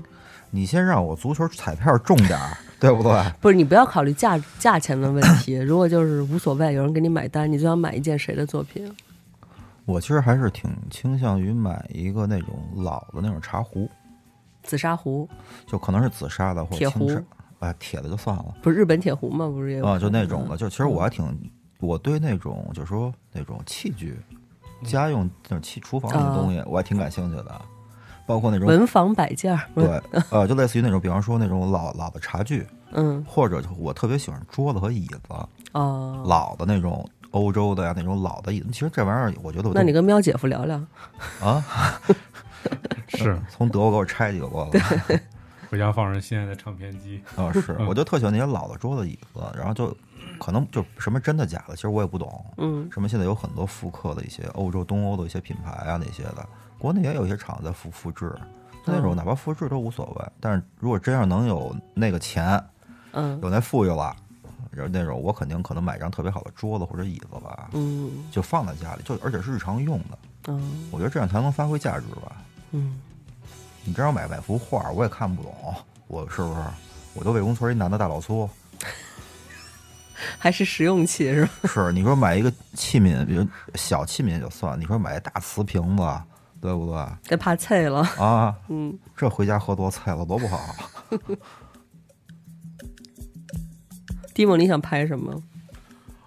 [0.50, 3.12] 你先让我足球彩票中点儿，对不对？
[3.40, 8.92] 不是你不要考虑价价钱的问题，如果就是无所谓，有人给你买单，你就想买一件谁的作品？
[9.84, 13.88] 我其实还是挺倾向于买一个那种老的那种茶壶，
[14.64, 15.28] 紫砂壶
[15.68, 17.24] 就可能是紫砂的或铁壶者青
[17.60, 19.46] 砂，啊，铁的就算了不是日本铁壶吗？
[19.46, 20.56] 不是也有啊，就那种的。
[20.56, 24.16] 就其实我嗯还挺，我对那种就是说那种器具、
[24.84, 27.60] 家用那种器厨房那种东西，我还挺感兴趣的，
[28.26, 29.60] 包括那种文房摆件儿。
[29.74, 35.18] 对，呃，就类似于那种，比方说那种老老的茶具，嗯或者就我特别喜欢桌子和椅子，
[35.72, 38.68] 哦，老的那种欧洲的呀，那种老的椅子。
[38.70, 40.80] 其实这玩意儿，我觉得我那你跟喵姐夫聊聊。
[41.40, 41.64] 啊，
[43.08, 45.20] 是从德国给我拆几个过来。
[45.70, 47.20] 回家放上心爱的唱片机。
[47.36, 49.96] 啊，是，嗯我就特喜欢那些老的桌子椅子，然后就
[50.38, 52.44] 可能就什么真的假的，其实我也不懂。
[52.58, 56.46] 嗯什么现在有很多复刻的一些欧洲、东欧的一些品牌啊那些的，
[56.78, 58.34] 国内也有一些厂子在复复制，
[58.84, 60.26] 那种嗯哪怕复制都无所谓。
[60.40, 62.62] 但是如果真要能有那个钱，
[63.12, 64.14] 嗯有那富裕了，
[64.70, 70.18] 然后那种我肯定可能买张特别好的桌子或者椅子吧，嗯就放在家里，就而且是日常用的，
[70.48, 72.32] 嗯我觉得这样才能发挥价值吧。
[72.72, 73.00] 嗯，
[73.84, 75.52] 你真要买买幅画，我也看不懂，
[76.08, 76.60] 我是不是？
[77.14, 78.50] 我就魏公村一男的大老粗，
[80.38, 81.50] 还是实用器是吧？
[81.68, 86.02] 是你说买一个器皿，比如小器皿也就算，你说买一大瓷瓶子，
[86.60, 87.06] 对不对？
[87.22, 88.00] 这怕脆了。
[88.18, 90.58] 啊， 嗯，这回家喝多菜了多不好。
[94.34, 95.32] 蒂莫，你想拍什么？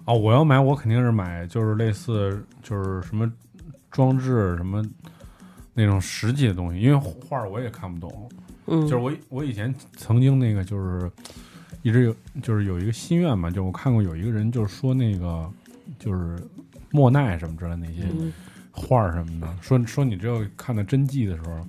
[0.06, 3.30] 哦，我要买，我肯定是买，就是类似，就是什么
[3.92, 4.82] 装置什么
[5.74, 8.30] 那种实际的东西，因为画我也看不懂。
[8.68, 11.12] 嗯，就是我我以前曾经那个就是
[11.88, 15.50] 一直有就是有一个心愿嘛，就我看过有一个人就是说那个
[15.98, 16.38] 就是
[16.92, 18.34] 莫奈什么之类的那些嗯
[18.74, 21.66] 画儿什么的，说说你只有看到真迹的时候，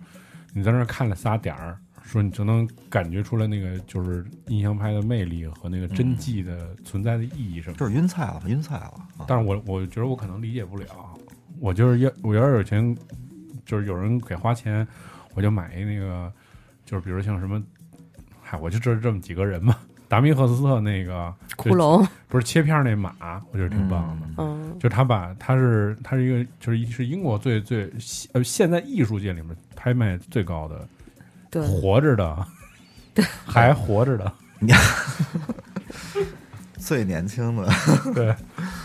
[0.52, 7.78] 你在那儿看了仨点儿，说你就能感觉出来那个就是印象派的魅力和那个真迹的存在的意义什么的。
[7.78, 9.06] 就是晕菜了，晕菜了。
[9.18, 10.86] 啊但是我我觉得我可能理解不了，
[11.60, 12.96] 我就是要我要是有钱，
[13.64, 14.84] 就是有人给花钱，
[15.34, 16.32] 我就买一那个，
[16.84, 17.62] 就是比如像什么，
[18.42, 19.76] 嗨，我就知道这么几个人嘛，
[20.08, 23.12] 达米赫斯特那个骷髅，不是切片那马，
[23.52, 24.26] 我觉得挺棒的。
[24.42, 27.92] 嗯就他把他是他是一个就是是英国最最
[28.32, 30.88] 呃现在艺术界里面拍卖最高的
[31.50, 32.46] 对，活着的，
[33.44, 34.32] 还活着的，
[36.78, 37.68] 最年轻的，
[38.14, 38.34] 对，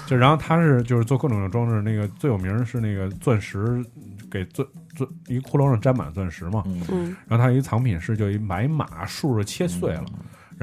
[0.07, 3.86] 就然后他是就是做各种的装置，那个最有名是那个钻石，
[4.32, 7.15] 给钻钻一个骷髅上沾满钻石嘛，嗯。
[7.28, 10.05] 然后他有一藏品是就一买马竖着切碎了，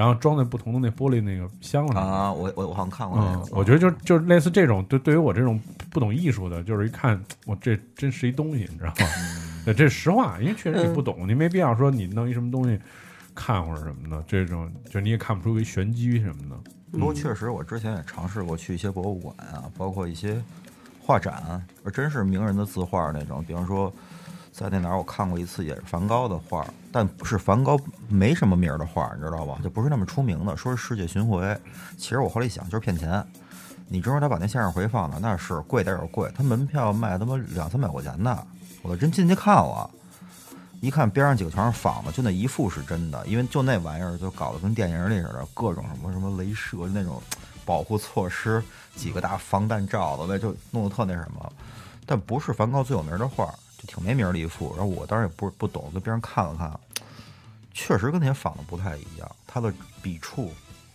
[0.01, 2.03] 然后装在不同的那玻璃那个箱子上。
[2.11, 9.07] 啊，我我我好像看过那个，，嗯我觉得就就类似这种，对对于我这种不懂艺术的，就是一看我这真是一东西，你知道吗？
[9.67, 12.81] 对，这是实话，因为确实你不懂，你没必要说你弄一什么东西
[13.35, 16.57] 看或者什么的，这种就你也看不出个玄机什么的。
[16.91, 20.43] 不过确实，我之前也尝试过去一些博物馆啊，包括一些
[20.99, 23.45] 画展，而真是名人的字画那种。
[23.47, 23.93] 比方说，
[24.53, 27.79] 在那哪儿我看过一次，也是梵高的画，但不是梵高
[28.09, 29.59] 没什么名儿的画，你知道吧？
[29.63, 31.59] 就不是那么出名的，说是世界巡回。
[31.97, 33.25] 其实我后来一想，就是骗钱。
[33.89, 38.47] 你知道他把那线上回放的，那是贵点儿有贵，他门票卖他妈两三百块钱呢，
[38.83, 39.91] 我真进去看了。
[40.81, 47.21] 一看边上几个全是仿的，就那一幅是真的，因为就那玩意儿就搞得跟电影里似的，各种什么什么镭射那种
[47.65, 48.63] 保护措施，
[48.97, 51.53] 几个大防弹罩子，那就弄得特那什么。
[52.07, 54.75] 但不是梵高最有名的画，就挺没名儿的一幅。
[54.77, 56.71] 然后我当时也不不懂，跟别人看了看，
[57.73, 59.73] 确实跟那些仿的不太一样，它的
[60.03, 60.53] 笔触、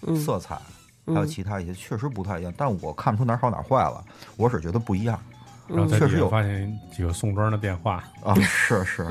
[0.07, 0.59] 嗯色彩
[1.07, 4.03] 还有其他一些确实不太一样，但我看不出哪儿好哪儿坏了，
[4.37, 5.19] 我只觉得不一样
[5.67, 9.03] 然后确实有发现几个宋庄的电话，啊，是是。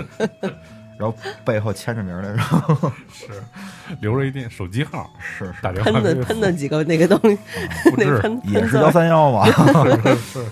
[0.96, 1.12] 然后
[1.44, 3.42] 背后签着名儿的，然 后 是
[4.00, 7.36] 留着一电手机号，是是打电话喷的喷的几个那个东西，
[7.90, 8.88] 不是那喷也是幺。
[8.92, 9.44] 三幺嘛。
[9.82, 10.46] 是是是，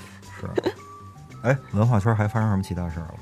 [1.43, 3.15] 哎，文化圈还发生什么其他事儿了？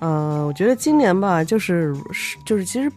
[0.00, 2.90] 嗯，我觉得今年吧，就是是就是其实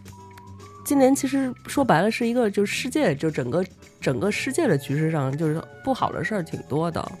[0.84, 3.64] 今年其实说白了是一个就是世界就整个
[4.00, 7.12] 整个世界的局势上，就是不好的事儿挺多的，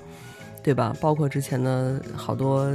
[0.62, 0.94] 对吧？
[1.00, 2.70] 包括之前的好多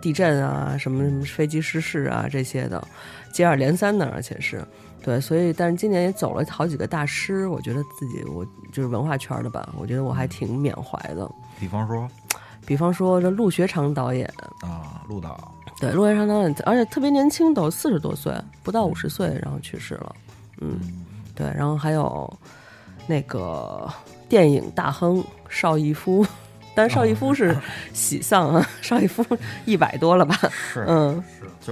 [0.00, 2.86] 地震啊，什么什么飞机失事啊这些的，
[3.32, 4.62] 接二连三的，而且是。
[5.00, 11.30] 对，所以但是今年也走了好几个大师，我觉得自己我就是文化圈的吧，我觉得我还挺缅怀的。
[11.58, 12.06] 比方说
[12.68, 15.54] 比方说这陆学长导演，啊，陆导。
[15.80, 18.30] 对，陆学长导演，而且特别年轻，都四十多岁，
[18.62, 20.14] 不到五十岁，然后去世了。
[20.60, 20.78] 嗯，
[21.34, 22.30] 对，然后还有
[23.06, 23.88] 那个
[24.28, 26.26] 电影大亨邵逸夫，
[26.76, 27.56] 但是邵逸夫是
[27.94, 29.24] 喜丧啊，邵逸夫
[29.64, 30.36] 一百多了吧？
[30.52, 31.24] 是，嗯，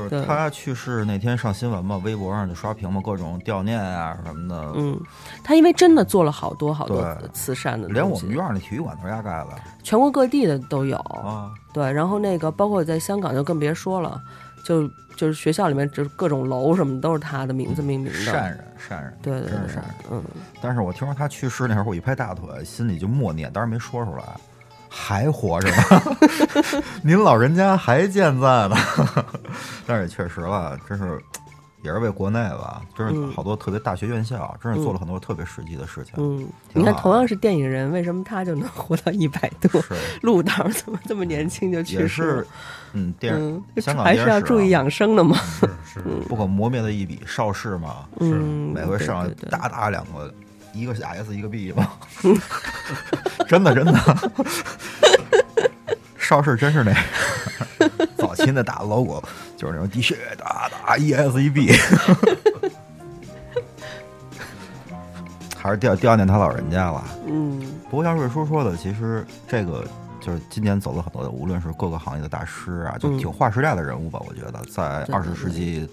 [0.09, 5.01] 就是他去世那天上新闻嘛，微博上就刷屏嘛，各种悼念啊什么的，嗯，
[5.43, 9.49] 他因为真的做了好多好多慈善的，连我们院儿那体育馆都是压盖的
[9.83, 10.97] 全国各地的都有。
[10.97, 11.51] 啊。
[11.73, 14.19] 对，然后那个包括在香港就更别说了，
[14.65, 18.19] 就就是学校里面就是各种楼什么都是他的名字命名的。
[18.19, 20.23] 善人，善人，对对对善人。，嗯，
[20.63, 24.25] 但是我听说他去世那会儿，我一拍大腿，心里就默念，当然没说出来，
[24.99, 26.03] 还活着呢，
[27.05, 28.77] 您老人家还健在呢。
[29.87, 31.21] 但是也确实了，真是
[31.83, 36.15] 也是为国内吧，真是嗯好多特别大学院校，真是做了很多特别实际的事情。
[36.17, 39.81] 嗯，你看，同样是电影人，为什么他就能活到一百多？
[39.83, 42.47] 是，陆导怎么这么年轻就去世了是？，
[42.95, 45.37] 嗯，电影，香港还是要注意养生的嘛。
[45.45, 50.33] 是是，不可磨灭的一笔，邵氏嘛，嗯，每回上来对对对打打两个，
[50.77, 51.99] 一个是 S 一个 B 吧，
[53.49, 53.95] 真的真的，
[56.19, 56.93] 邵氏真是那
[58.17, 59.23] 早期那大 logo
[59.57, 61.73] 就是那种滴血打打 E S 一 B，
[65.57, 67.05] 还是悼悼念他老人家了。
[67.27, 69.85] 嗯不过像瑞叔说的，其实这个
[70.21, 74.21] 就是今年走了很多的，无论是各个行业的大师啊，就嗯挺划时代的人物吧。
[74.29, 75.89] 我觉得在对二十世纪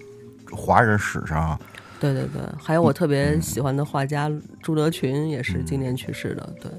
[0.50, 1.58] 华人史上，
[2.00, 4.30] 对对对，还有我特别喜欢的画家
[4.60, 6.54] 朱德群，也是今年去世的。
[6.60, 6.70] 对，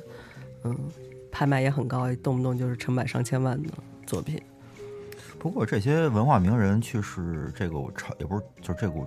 [0.64, 0.78] 嗯，
[1.32, 3.70] 拍卖也很高，动不动就是成百上千万的
[4.06, 4.42] 作品。
[5.40, 9.06] 不过这些文化名人去世，这个我超也不是，就是这股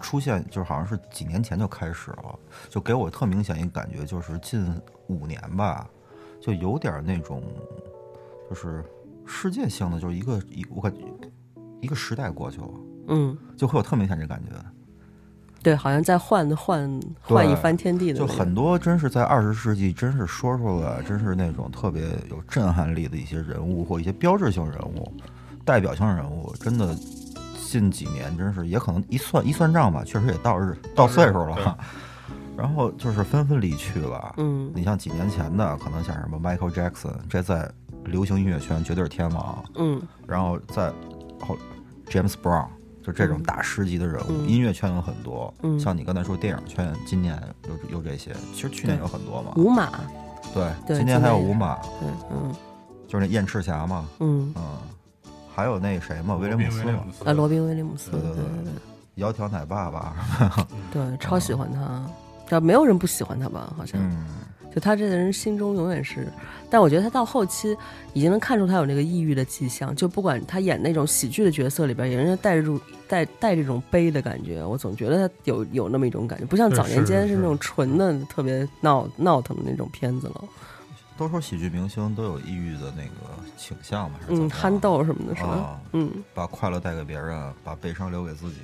[0.00, 2.38] 出现，就是好像是几年前就开始了，
[2.68, 4.64] 就给我特明显一个感觉，就是近
[5.08, 5.88] 五年吧，
[6.40, 7.42] 就有点那种，
[8.48, 8.84] 就是
[9.26, 11.00] 世界性的，就是一个一我感觉
[11.80, 12.70] 一个时代过去了，
[13.08, 14.50] 嗯，就会有特明显这感觉。
[15.62, 25.12] 对，好像在换换换一番天地的，就很多真是在二十世纪，真是说出了，真是那种特别有震撼力的一些人物或一些标志性人物、
[25.64, 26.94] 代表性人物，真的
[27.66, 31.78] 近几年真是也可能一算一算账吧，确实也到日到岁数了，
[32.56, 34.34] 然后就是纷纷离去了。
[34.38, 37.70] 嗯你像几年前的，可能像什么 Michael Jackson，这在
[38.06, 40.90] 流行音乐圈绝对是天王，嗯然后在
[41.38, 41.56] 后
[42.08, 42.66] James Brown。
[43.02, 44.48] 就这种大师级的人物，嗯。
[44.48, 45.78] 音乐圈有很多，嗯。
[45.78, 47.40] 像你刚才说电影圈，今年
[47.90, 49.52] 有有这些，其实去年有很多嘛。
[49.56, 49.90] 五马，
[50.54, 52.54] 对，对今年还有五马，嗯，嗯。
[53.08, 54.62] 就是那燕赤霞嘛，嗯，嗯，
[55.52, 58.72] 还有那谁嘛，威廉姆斯嘛，啊，罗宾威廉姆斯，对对对对
[59.16, 60.14] 对窈窕奶爸爸，
[60.92, 62.00] 对， 超喜欢他，
[62.48, 63.72] 但没有人不喜欢他吧？
[63.76, 64.26] 好像，嗯，
[64.74, 66.28] 就他这个人心中永远是，
[66.70, 67.76] 但我觉得他到后期
[68.12, 80.44] 已经能看出他有那个抑郁的迹象，就不管他演那种喜剧的角色里边，也人家带入带带这种悲的感觉，我总觉得他有有那么一种感觉，不像早年间是那种纯的特别闹闹腾的那种片子了，
[81.18, 85.48] 都说喜剧明星都有抑郁的那个倾向嘛，嗯，么憨豆什么的是吧？
[85.48, 88.60] 啊，嗯，把快乐带给别人，把悲伤留给自己，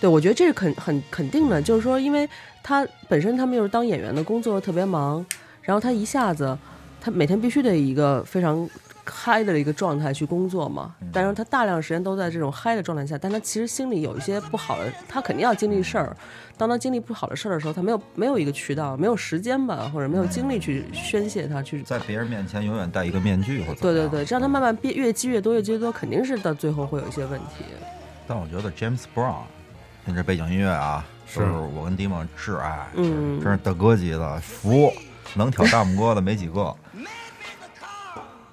[0.00, 2.28] 对，我觉得这是肯很肯定的，就是说，因为
[2.62, 5.24] 他本身他们又是当演员的，工作特别忙，
[5.62, 6.56] 然后他一下子，
[7.00, 8.68] 他每天必须得一个非常
[9.04, 16.14] 嗨的一个状态去工作嘛，但是他大量时间都在这种嗨的状态下，但他其实心里有一些不好的，他肯定要经历事儿。
[16.58, 21.82] 当他经历不好的事儿的时候，他没有没有一个渠道，没有时间吧，或者没有精力去宣泄他去。
[21.84, 27.64] 在别人面前永远戴一个面具，或者对对对，这样他慢慢变越积越多，越积越多，肯定是到最后会有一些问题。
[28.26, 29.36] 但我觉得 James Brown，
[30.04, 31.42] 听这背景音乐啊，是
[31.74, 34.92] 我跟迪梦挚爱，嗯真是大哥级的，服，
[35.34, 36.74] 能挑大拇哥的没几个。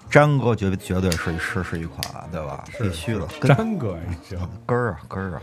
[0.10, 2.64] 詹哥绝绝对是是是一款，对吧？
[2.80, 5.42] 必须的，詹哥也行，根儿啊根儿啊。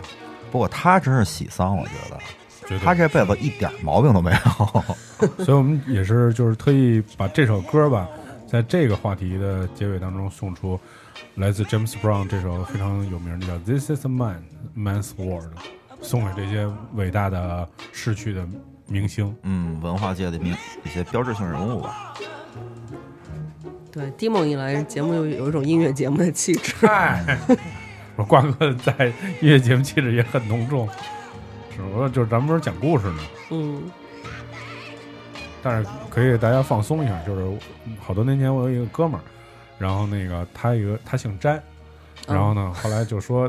[0.51, 4.85] 不过他真是喜丧，我觉得他这辈子一点毛病都没有。
[5.45, 8.09] 所以我们也是就是特意把这首歌吧，
[8.47, 10.79] 在这个话题的结尾当中送出
[11.35, 14.43] 来自 James Brown 这首非常有名的叫《This Is a Man
[14.77, 15.53] Man's World》，
[16.03, 18.47] 送给这些伟大的逝去的
[18.87, 19.35] 明星。
[19.43, 22.13] 嗯，文化界的名一些标志性人物吧。
[23.91, 26.75] 对，迪梦一来，节目有有一种音乐节目的气质。
[26.87, 27.39] 嗨，
[28.17, 29.07] 我瓜哥在
[29.41, 30.89] 音乐节目气质也很浓重，
[31.71, 33.19] 只不过就是咱们不是讲故事呢，
[33.51, 33.83] 嗯
[35.63, 37.59] 但是可以给大家放松一下，就是
[38.01, 39.23] 好多年前我有一个哥们儿，
[39.79, 41.63] 然后那个他一个他姓詹，
[42.27, 43.49] 然后呢后来就说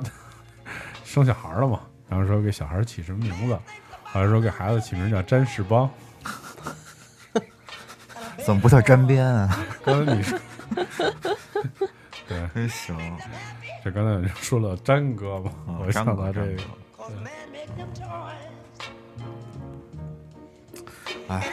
[1.06, 1.80] 生小孩了嘛，
[2.14, 3.57] 然后说给小孩起什么名字，
[4.03, 5.89] 好像说给孩子起名叫詹士邦，
[8.45, 9.66] 怎么不叫沾边啊？
[9.84, 10.38] 刚才你说，
[12.30, 12.95] 对，真行，
[13.84, 16.68] 这刚才说了詹哥嘛，嗯我想到这个詹，
[21.30, 21.47] 哎，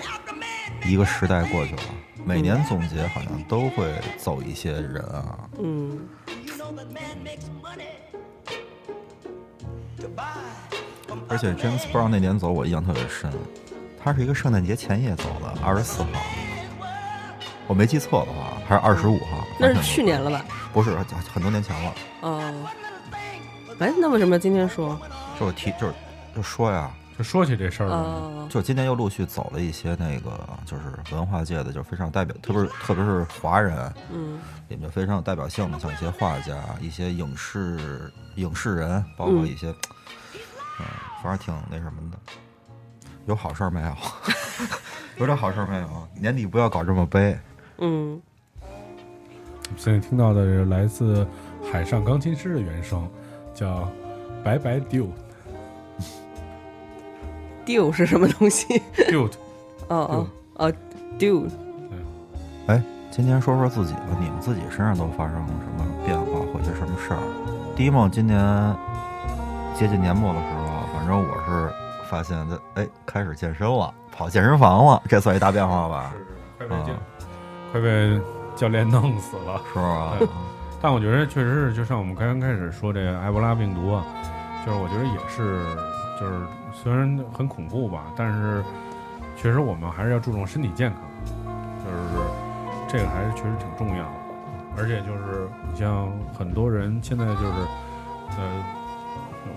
[0.84, 1.82] 一个时代过去了，
[2.22, 5.48] 每年总结好像都会走一些人啊。
[5.58, 6.06] 嗯，
[11.28, 13.30] 而且 James Brown 那年走，我印象特别深，
[14.02, 16.08] 他是一个圣诞节前夜走的，二十四号，
[17.66, 19.44] 我没记错的话，还是二十五号。
[19.58, 20.44] 那是去年了吧？
[20.72, 20.96] 不是
[21.32, 22.66] 很多年前了，哦，
[23.78, 24.98] 哎，那为什么今天说？
[25.38, 25.94] 就是提就是
[26.34, 26.90] 就说呀，
[27.20, 40.86] 就说起这事儿了，哦，就今年又陆续走了一些那个就是文化界的，就非常有代表，特别是特别是华人，嗯里面非常有代表性的，像一些画家、一些影视影视人，包括一些，嗯，
[41.22, 42.16] 反正挺那什么的。
[43.26, 43.94] 有好事儿没有？
[45.20, 46.08] 有点好事儿没有？
[46.18, 47.38] 年底不要搞这么悲。
[47.80, 48.18] 嗯，
[49.76, 51.26] 现在听到的是来自
[51.70, 53.06] 海上钢琴师的原声，
[53.52, 53.80] 叫
[54.42, 54.80] 《白白
[57.66, 59.28] Dude 是什么东西？Dude》，
[59.88, 60.72] 哦哦哦
[61.18, 61.48] ，dude，
[62.66, 67.20] 哎，今天说说自己吧，你们自己身上都发生了什么变化或者什么事儿？
[67.76, 68.38] 第一梦今年
[69.74, 71.72] 接近年末的时候，反正我是
[72.10, 76.12] 发现这哎开始健身了，跑健身房了，这算一大变化吧？
[76.58, 76.76] 快被
[77.72, 78.20] 快被
[78.56, 79.60] 教练弄死了。
[79.72, 80.12] 是 吧？
[80.82, 84.04] 但我觉得确实是，就像我们刚刚开始说这个埃博拉病毒啊，
[84.66, 85.62] 就是我觉得也是，
[86.18, 86.32] 就是
[86.82, 88.64] 虽然很恐怖吧，但是
[89.36, 91.02] 确实我们还是要注重身体健康。
[91.84, 91.98] 就是
[92.88, 94.12] 这个还是确实挺重要的。
[94.78, 97.52] 而且就是你像很多人现在就是
[98.38, 98.64] 呃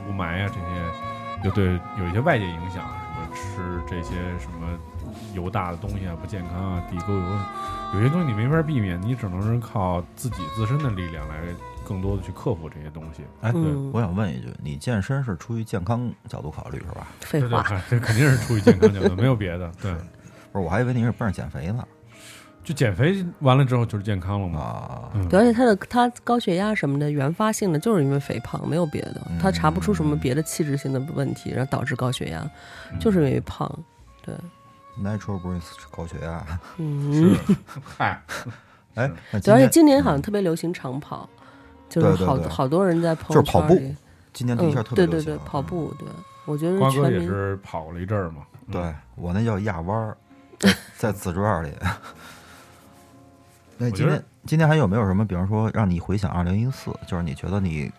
[0.10, 4.68] 雾霾啊这些，就对有一些外界影响，什么吃这些什么
[5.34, 7.22] 油大的东西啊不健康啊，地沟油，
[7.96, 11.36] 有些东西你没法避免，你只能是靠自己自身的力量来
[11.86, 13.24] 更多的去克服这些东西。
[13.42, 13.62] 哎，对
[13.92, 17.08] 我想问一句，你健身是出于健康角度考虑是吧？
[17.32, 19.72] 对对废话，，这肯定是出于健康角度，没有别的。
[19.82, 19.92] 对，
[20.52, 21.86] 不是，我还以为你是奔着减肥呢
[22.64, 24.62] 就减肥完了之后就是健康了嘛。
[24.62, 25.10] 啊。
[25.16, 32.50] 嗯，对，而且他的他高血压什么的原发性的就是因为肥胖，没有别的，他查不出什么别的器质性的问题，然后导致高血压，
[33.02, 33.70] 就是因为胖。
[34.26, 34.34] 对，
[35.02, 36.46] Natural brings 高血压。
[36.78, 37.36] 嗯，
[37.98, 38.22] 嗨，
[38.96, 41.28] 哎，而且今年好像特别流行长跑，
[41.90, 43.96] 就是好好多人在朋友就是跑步，
[44.34, 45.26] 今年的确嗯，特别流行。
[45.26, 46.08] 对对对，跑步，对
[46.46, 48.44] 我觉得瓜哥也是跑了一阵儿嘛。
[48.68, 50.18] 嗯对我那叫压弯儿，
[50.58, 51.74] 在 在自传里。
[53.78, 57.92] 那今天今天还有没有什么，比方说让你回想二零一四，就是你觉得你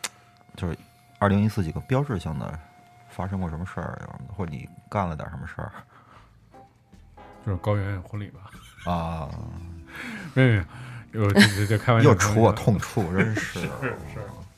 [0.57, 0.75] 就是
[1.19, 2.59] 二零一四几个标志性的
[3.11, 5.71] 发生过什么事儿，或者你干了点什么事儿
[7.45, 8.91] 就是高圆圆婚礼吧？
[8.91, 9.29] 啊？
[10.35, 10.65] 没有没
[11.13, 13.69] 有，有这这这开玩笑，又戳我痛处，真 是是是，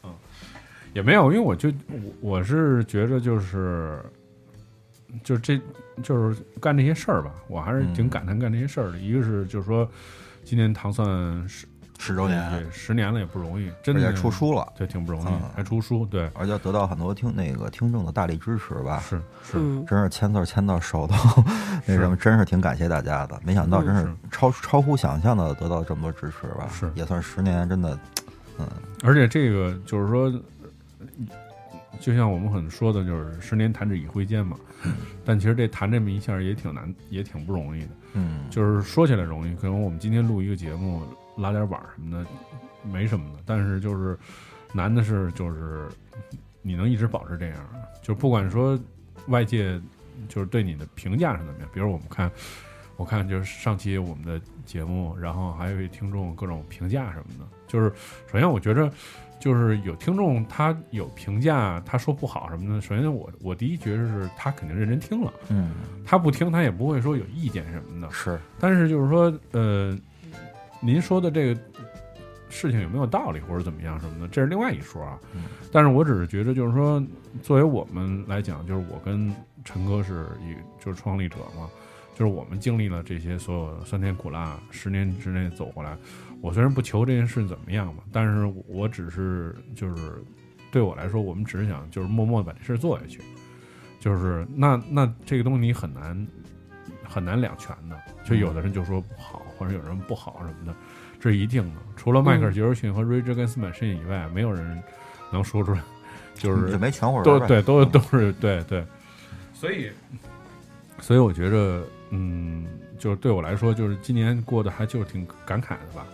[0.05, 0.11] 嗯，
[0.95, 4.01] 也没有，因为我就我我是觉着就是，
[5.23, 5.61] 就这
[6.03, 8.99] 就是干这些事儿吧，我还是挺嗯感叹干这些事儿的。
[8.99, 9.89] 一个是就是说，
[10.45, 11.07] 今年糖蒜
[11.49, 11.67] 十
[11.99, 18.99] 十周年，对十年了也不容易，真而的且出书了，对，挺不容易嗯，还出书，对，而且得到很多听那个听众的大力支持吧。
[19.01, 21.15] 是是，嗯，真是签字签到手都
[21.87, 23.41] 那什么，真是挺感谢大家的。
[23.45, 26.69] 没想到嗯真是是超超乎想象的得到这么多支持吧？
[26.73, 27.99] 是也算十年，真的
[28.59, 28.67] 嗯
[29.03, 30.33] 而且这个就是说，
[32.01, 34.57] 就像我们很说的，就是十年弹指一挥间嘛。
[35.25, 37.89] 但其实这弹这么一下也挺难，也挺不容易的。
[38.13, 41.03] 嗯，就是说起来容易，可能我们今天录一个节目，
[41.37, 42.31] 拉点碗什么的，
[42.83, 43.43] 没什么的。
[43.45, 44.19] 但是就是
[44.73, 45.89] 难的是，就是
[46.63, 47.59] 你能一直保持这样，
[48.03, 48.79] 就不管说
[49.29, 49.81] 外界
[50.29, 51.69] 就是对你的评价是怎么样。
[51.73, 52.31] 比如我们看，
[52.97, 57.47] 我看就是上期我们的节目，然后还有一听众各种评价什么的。
[57.67, 57.93] 就是
[58.31, 58.91] 首先我觉着，
[59.41, 62.81] 就是有听众他有评价，他说不好什么的。
[62.81, 65.73] 首先我我第一觉得是他肯定认真听了，嗯，
[66.05, 68.11] 他不听他也不会说有意见什么的。
[68.13, 69.99] 是但是就是说，呃，
[70.87, 71.61] 您说的这个
[72.49, 75.19] 事情有没有道理或者怎么样什么的，这是另外一说啊。
[75.35, 77.03] 嗯但是我只是觉得，就是说，
[77.43, 79.35] 作为我们来讲，就是我跟
[79.65, 81.69] 陈哥是一就是创立者嘛，
[82.15, 85.95] 就是我们经历了这些所有酸甜苦辣，十年之内走过来。
[86.41, 90.23] 我虽然不求这件事怎么样嘛，但是我只是就是
[90.71, 93.21] 对我来说，我们只是想就是默默的把这事做下去。
[93.99, 96.27] 就是那那这个东西你很难
[97.03, 100.75] 很难两全的，就有的人就说不好，或者有什么不好什么的，
[101.21, 101.81] 这是一定的。
[101.97, 104.83] 除了迈克尔·杰克逊和瑞·根斯本身以外，没有人
[105.33, 105.81] 能说出来，
[106.35, 107.31] 就是就没全乎人呗。
[107.39, 108.85] 都对，都都是对对，
[109.53, 109.91] 所以，
[111.01, 112.67] 所以我觉着，嗯，
[112.99, 116.07] 就是对我来说，就是今年过得还就是挺感慨的吧。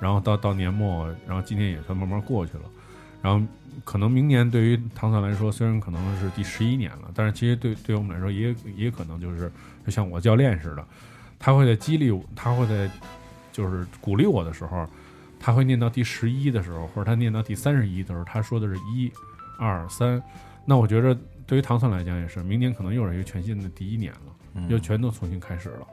[0.00, 2.64] 然后到到年末，然后今年也算慢慢过去了。
[3.22, 3.46] 然后
[3.84, 9.48] 可能明年对于唐三来说，虽然可能是第十一年了，但是其实对对我们来说也也可能就是
[9.86, 10.84] 就像我教练似的，
[11.42, 12.88] 他会在激励我，他会在
[13.50, 14.88] 就是鼓励我的时候，
[15.40, 19.10] 他会念到第十一的时候，或者他念到第三十一的时候，他说的是一、
[19.58, 20.22] 二、三。
[20.64, 24.20] 那我觉着对于唐蒜来讲也是，明年可能又是一个全新的第一年了，
[24.54, 25.86] 嗯又全都重新开始了。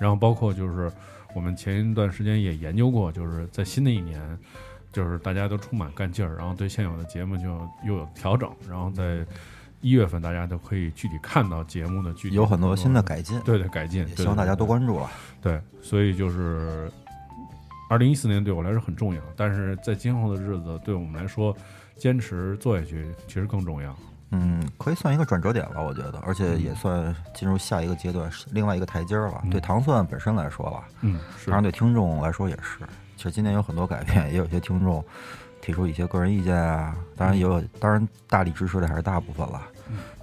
[0.00, 0.92] 然后包括就是
[1.36, 4.20] 我们前一段时间也研究过，就是在新的一年，
[4.92, 7.44] 就是大家都充满干劲儿，然后对现有的节目就
[7.86, 9.24] 又有调整，然后在
[9.80, 15.10] 一月份大家都可以具体看到节目的具体有很多新的改进，对对改进，希望大家多关注了。
[15.40, 16.90] 对，所以就是
[17.88, 21.56] 二零一四年对我来说很重要，但是在今后的日子对我们来说，
[21.96, 23.94] 坚持做下去其实更重要。
[24.32, 29.40] 嗯，可以算一个转折点了，我觉得，而且也算进入下一个阶段，是另外一个台阶儿了。
[29.44, 32.80] 嗯对糖蒜本身来说吧，嗯，是当然对听众来说也是。
[33.16, 35.02] 其实今年有很多改变，也有些听众
[35.66, 39.60] 提出一些个人意见啊，当然也有，当然大力支持的还是大部分了。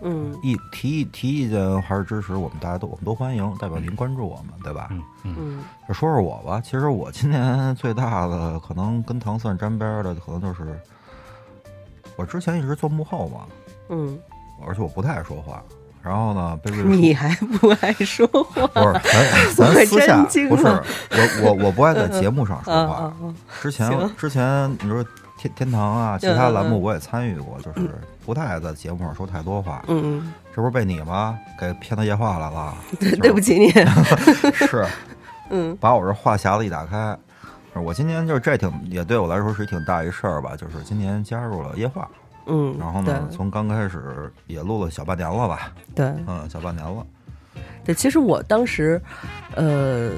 [0.01, 4.87] 嗯意提意提意见还是支持，我们大家都我们都欢迎，代表您关注我们，对吧？
[4.91, 10.79] 嗯嗯嗯就说说我吧，其实我今年 最大的可能跟糖蒜沾边儿的，可能就是
[12.15, 13.41] 我之前一直做幕后嘛，
[13.89, 14.17] 嗯，
[14.65, 15.61] 而且我不太爱说话。
[16.01, 18.67] 然后呢，被瑞你还不爱说话？
[18.67, 18.93] 不是
[19.55, 23.13] 咱咱私下不是我我我不爱在节目上说话。
[23.61, 25.01] 之前之前你说
[25.43, 27.89] 天天堂啊，其他栏目我也参与过，就是
[28.25, 29.83] 不太爱在节目上说太多话。
[29.87, 31.37] 嗯嗯，这不是被你吗？
[31.59, 32.73] 给骗到夜话来了？
[32.99, 33.69] 对， 对不起你。
[34.55, 34.85] 是。
[35.49, 35.75] 嗯。
[35.81, 37.17] 把我这话匣子一打开，
[37.73, 42.07] 我今年就是这挺也对我来说是挺大一事儿吧，就是今年加入了夜话，
[42.45, 46.05] 嗯，然后呢，从刚开始也录了小半年了吧，对。
[46.27, 47.05] 嗯，小半年了，
[47.85, 49.01] 对，其实我当时，
[49.55, 50.09] 呃，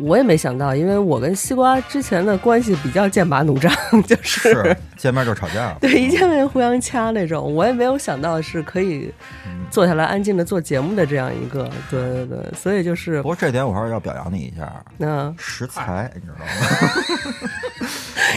[0.00, 3.72] 我也没想到，因为我跟西瓜之前的关系比较剑拔弩张，
[4.06, 9.12] 就是是见面就吵架 了，对一见面互相掐那种，我也没有想到是可以
[9.46, 9.60] 嗯。
[9.70, 17.46] 坐下来安静的做节目的这样一个，对对对，所以就是不过这点我还是要表扬你一下，那食材，你知道吗？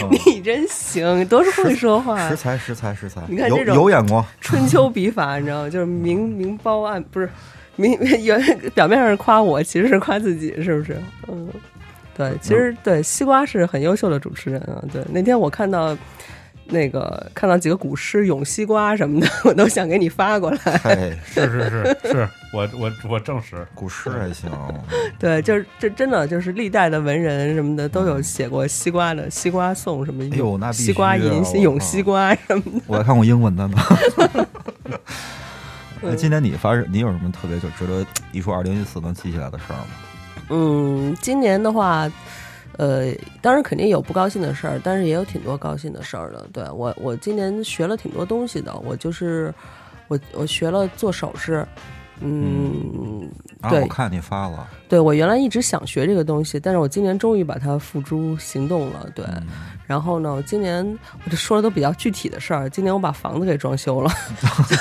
[0.02, 0.18] 嗯。
[0.24, 5.68] 你真行，都是会说话食材，食材，食材，你看这种有眼光，春秋笔法，你知道吗？
[5.68, 7.28] 就是明明褒暗，不是
[7.76, 8.40] 明 原
[8.74, 11.00] 表面上是夸我，其实是夸自己，是不是？
[11.28, 11.48] 嗯，
[12.16, 14.82] 对，其实对西瓜是很优秀的主持人啊。
[14.92, 15.96] 对，那天我看到
[16.68, 20.58] 那个看到几个古诗咏西瓜什么的，我都想给你发过来。
[20.82, 24.50] 嘿， 是是是是，我我我证实，古诗还行，
[25.18, 32.80] 对，就是这真的就是历代的文人什么的都有写过西瓜的西瓜颂什么哎呦那必须西瓜吟、咏西瓜什么的。
[32.86, 33.76] 我还看过英文的呢。
[36.00, 39.86] 那今年你发生，你有什么特别就值得一说二零一四能记起来的事儿吗？
[40.50, 42.10] 嗯，今年的话，
[42.76, 46.46] 呃，当然肯定有不高兴的事儿，但是也有挺多高兴的事儿的。
[46.52, 48.72] 对我，我今年学了挺多东西的。
[48.84, 49.52] 我就是
[50.08, 51.66] 我，我学了做首饰。
[52.20, 53.28] 嗯，
[53.60, 59.08] 啊，对我看你发了，对我原来一直想学这个东西，但是我今年终于把它付诸行动了。
[59.14, 59.46] 对，嗯
[59.86, 60.84] 然后呢，我今年
[61.24, 62.68] 我就说的都比较具体的事儿。
[62.68, 64.10] 今年我把房子给装修了，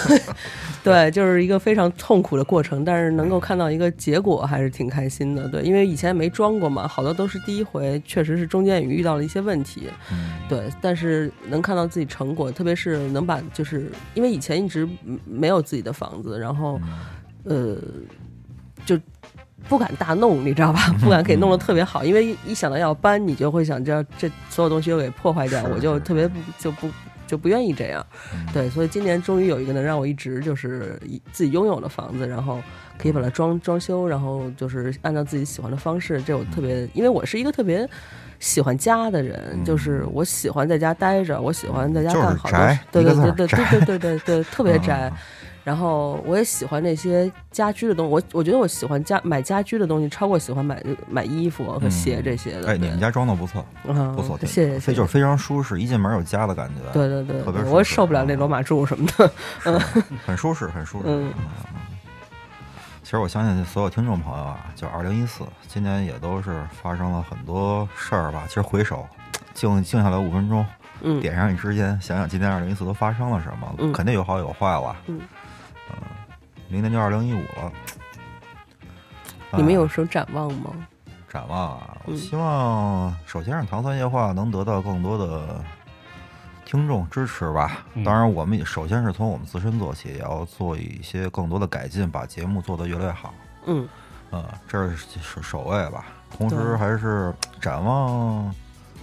[0.83, 5.47] 对，就是一个非常痛苦的过程，但是能够看到一个结果，还是挺开心的。
[5.47, 9.89] 对，因为以前没装过嘛，好多都是第一回，确实是中间也遇到了一些问题。
[10.11, 16.81] 嗯对，但是能看到自己成果，特别是能把，就是因为以前一直嗯没有自己的房子，然后
[17.45, 17.77] 呃，
[18.85, 18.99] 就
[19.69, 20.93] 不敢大弄，你知道吧？
[20.99, 26.89] 不敢给弄得特别好，因为一一想到要搬，你就会想这这所有东西都给破坏掉，我就特别不就不
[27.25, 28.05] 就不愿意这样。
[28.53, 32.61] 对，所以今年终于有一个能让我一直就是一自己拥有的房子，然后
[32.97, 37.89] 可以把它装装修，然后就是按照自己喜欢的方式，这我特别，因为我是一个特别。
[38.37, 45.17] 喜欢家的人，就是我喜欢在家待着，我喜欢在家就是干好多事，对对对对对对对对对，特别宅嗯。
[45.66, 52.70] 然后我也喜欢那些家居的东西，我我觉得我喜欢家买家居的东西，超过喜欢买买衣服和鞋这些的。
[52.70, 59.32] 哎，你们家装的不错，啊不错，谢谢，谢谢非就是非常舒适，一进门有家的感觉，对对对我受不了那罗马柱什么的。
[59.66, 59.80] 嗯
[60.24, 61.05] 很舒适，很舒适。
[61.07, 61.34] 嗯
[63.01, 68.45] 其实我相信所有听众朋友啊，就二零一四，今年也都是发生了很多事儿吧。
[68.47, 69.07] 其实回首，
[69.53, 70.66] 静静下来五分钟，
[71.01, 74.95] 嗯点上一支烟，想想今年二零一四都发生了什么，嗯肯定有好有坏了。
[75.05, 75.28] 嗯嗯
[76.68, 77.72] 明年就二零一五了。
[79.51, 80.72] 你们哎有什么展望吗？
[81.30, 81.97] 展望啊？
[82.05, 85.63] 我嗯希望首先让唐三夜话能得到更多的
[86.66, 87.86] 听众支持吧。
[87.93, 93.34] 嗯当然，我们也首先是从我们自身做起，也要做一些更多的改进，把节目做得越来越好。
[93.66, 93.88] 嗯
[94.32, 96.05] 嗯，这是是首位吧。
[96.38, 98.53] 同时还是展望，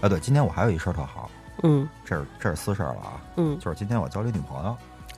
[0.02, 1.30] 哎，对，今天我还有一事儿特好，
[1.62, 4.76] 嗯这是这是私事儿了啊，嗯就是今天我交了一女朋友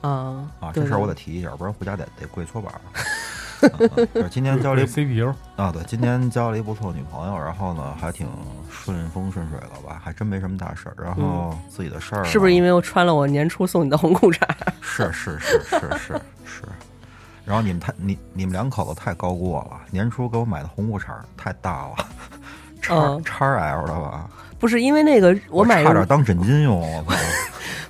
[0.09, 2.81] 啊啊，这事儿我得提一下，不然回家得得跪搓板儿。
[4.31, 8.27] 今天交了一 CPU，啊，对，今天交了一不错的女朋友，然后呢还挺
[8.71, 10.97] 顺风顺水的吧，还真没什么大事儿。
[11.03, 14.41] 然后自己的事儿、嗯是不是因为我穿了我年初送你的红裤衩？
[14.83, 16.63] 是是是是是是。
[17.47, 21.97] 然后你们太你你们两口子太高估我了，年初给我买的红裤衩太大了，
[22.83, 24.29] 叉嗯叉 L 的吧？
[24.59, 27.19] 不是因为那个我买的差点当枕巾用，我操！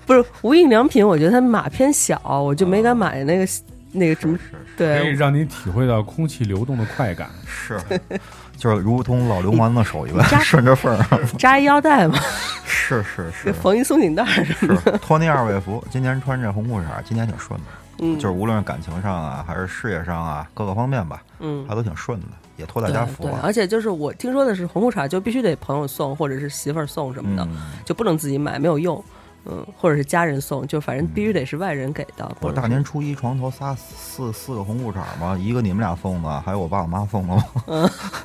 [0.06, 3.46] 不是无印良品，我觉得它码偏小，我就没敢买那个
[3.92, 4.36] 那个什么。
[4.38, 7.30] 是可以对，让你体会到空气流动的快感。
[7.46, 8.00] 是是，
[8.58, 11.26] 就是如同老流氓的手一般， 顺着缝儿。
[11.38, 12.18] 扎一腰带嘛，
[12.66, 14.92] 是是是 缝一松紧带儿什么的。
[14.92, 17.66] 是，托尼二位服，今年穿这红裤衩，今年挺顺的。
[18.00, 22.26] 嗯，就是无论是感情上啊，还是事业上啊，各个方面吧，嗯还都挺顺的，
[22.56, 23.38] 也托大家福对，了。
[23.44, 29.02] 而且就是我听说的是红裤衩就必须得朋友送或者是媳妇儿送什么的，嗯，就不能自己买，没有用。
[29.46, 32.36] 嗯，或者是家人送，就反正必须得是外人给的。
[32.40, 37.44] 我大年初一床头仨四四个红裤衩嘛，一个你们俩送的，还有我爸我妈送的嘛，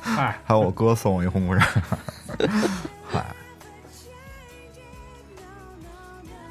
[0.00, 1.82] 嗨， 还有我哥送我一红裤衩。
[3.06, 3.24] 嗨，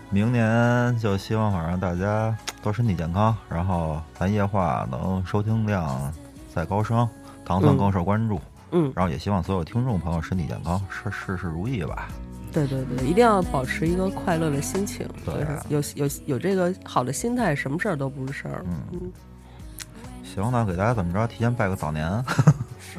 [0.09, 6.13] 明年就希望反正大家都身体健康，然后咱夜话能收听量
[6.53, 7.07] 再高升，
[7.45, 8.39] 糖蒜嗯更受关注。
[8.71, 12.07] 嗯，然后也希望所有听众朋友身体健康，事事事如意吧。
[12.51, 18.65] 对对对，一定要保持一个快乐的心情，对就是有有有这个好的心态，什么事儿都不是事儿。
[18.91, 19.11] 嗯
[20.23, 21.27] 行，那给大家怎么着？
[21.27, 22.23] 提前拜个早年。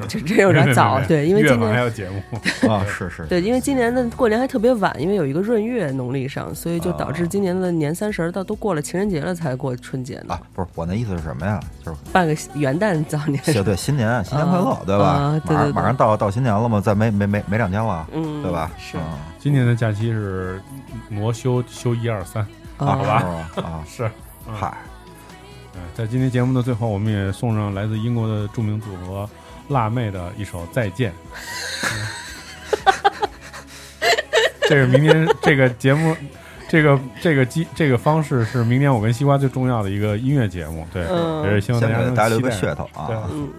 [0.07, 2.21] 这 这有点早， 对，因为今年还有节目，
[2.71, 11.59] 啊，是是，对，因为今年的过年还特别晚，因为有一个闰月农历上，所以就导致啊今年的年三十儿到都过了情人节了才过春节呢，啊，不是我那意思是什么呀？
[11.85, 15.41] 就是办个元旦早年，对对，新年新年快乐啊，对吧啊？
[15.45, 18.71] 对马上马上到到新年了嘛，再没没没没两天了，嗯，对吧？
[18.77, 19.03] 是嗯
[19.39, 20.61] 今年的假期是
[21.09, 22.45] 挪休休一二三，
[22.77, 23.23] 好吧？
[23.55, 24.05] 啊，是。
[24.47, 24.67] 嗯嗨，
[25.73, 29.29] 呃在今天节目的最后，我们也送上来自英国的著名组合
[29.71, 31.11] 辣妹的一首《再见》。
[34.69, 36.15] 这是明天这个节目，
[36.69, 43.17] 这个这个机这个方式是明年我跟西瓜最重要的一个音乐节目，对，嗯也是希望大家能给大家留个噱头啊对。
[43.31, 43.49] 嗯。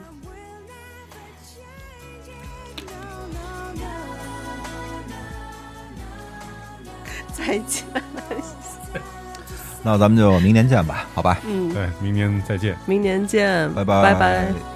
[7.35, 7.85] 再见，
[9.83, 11.39] 那咱们就明年见吧，好吧？
[11.45, 12.77] 嗯，对，明年再见。
[12.87, 14.72] 明年见，拜拜拜拜。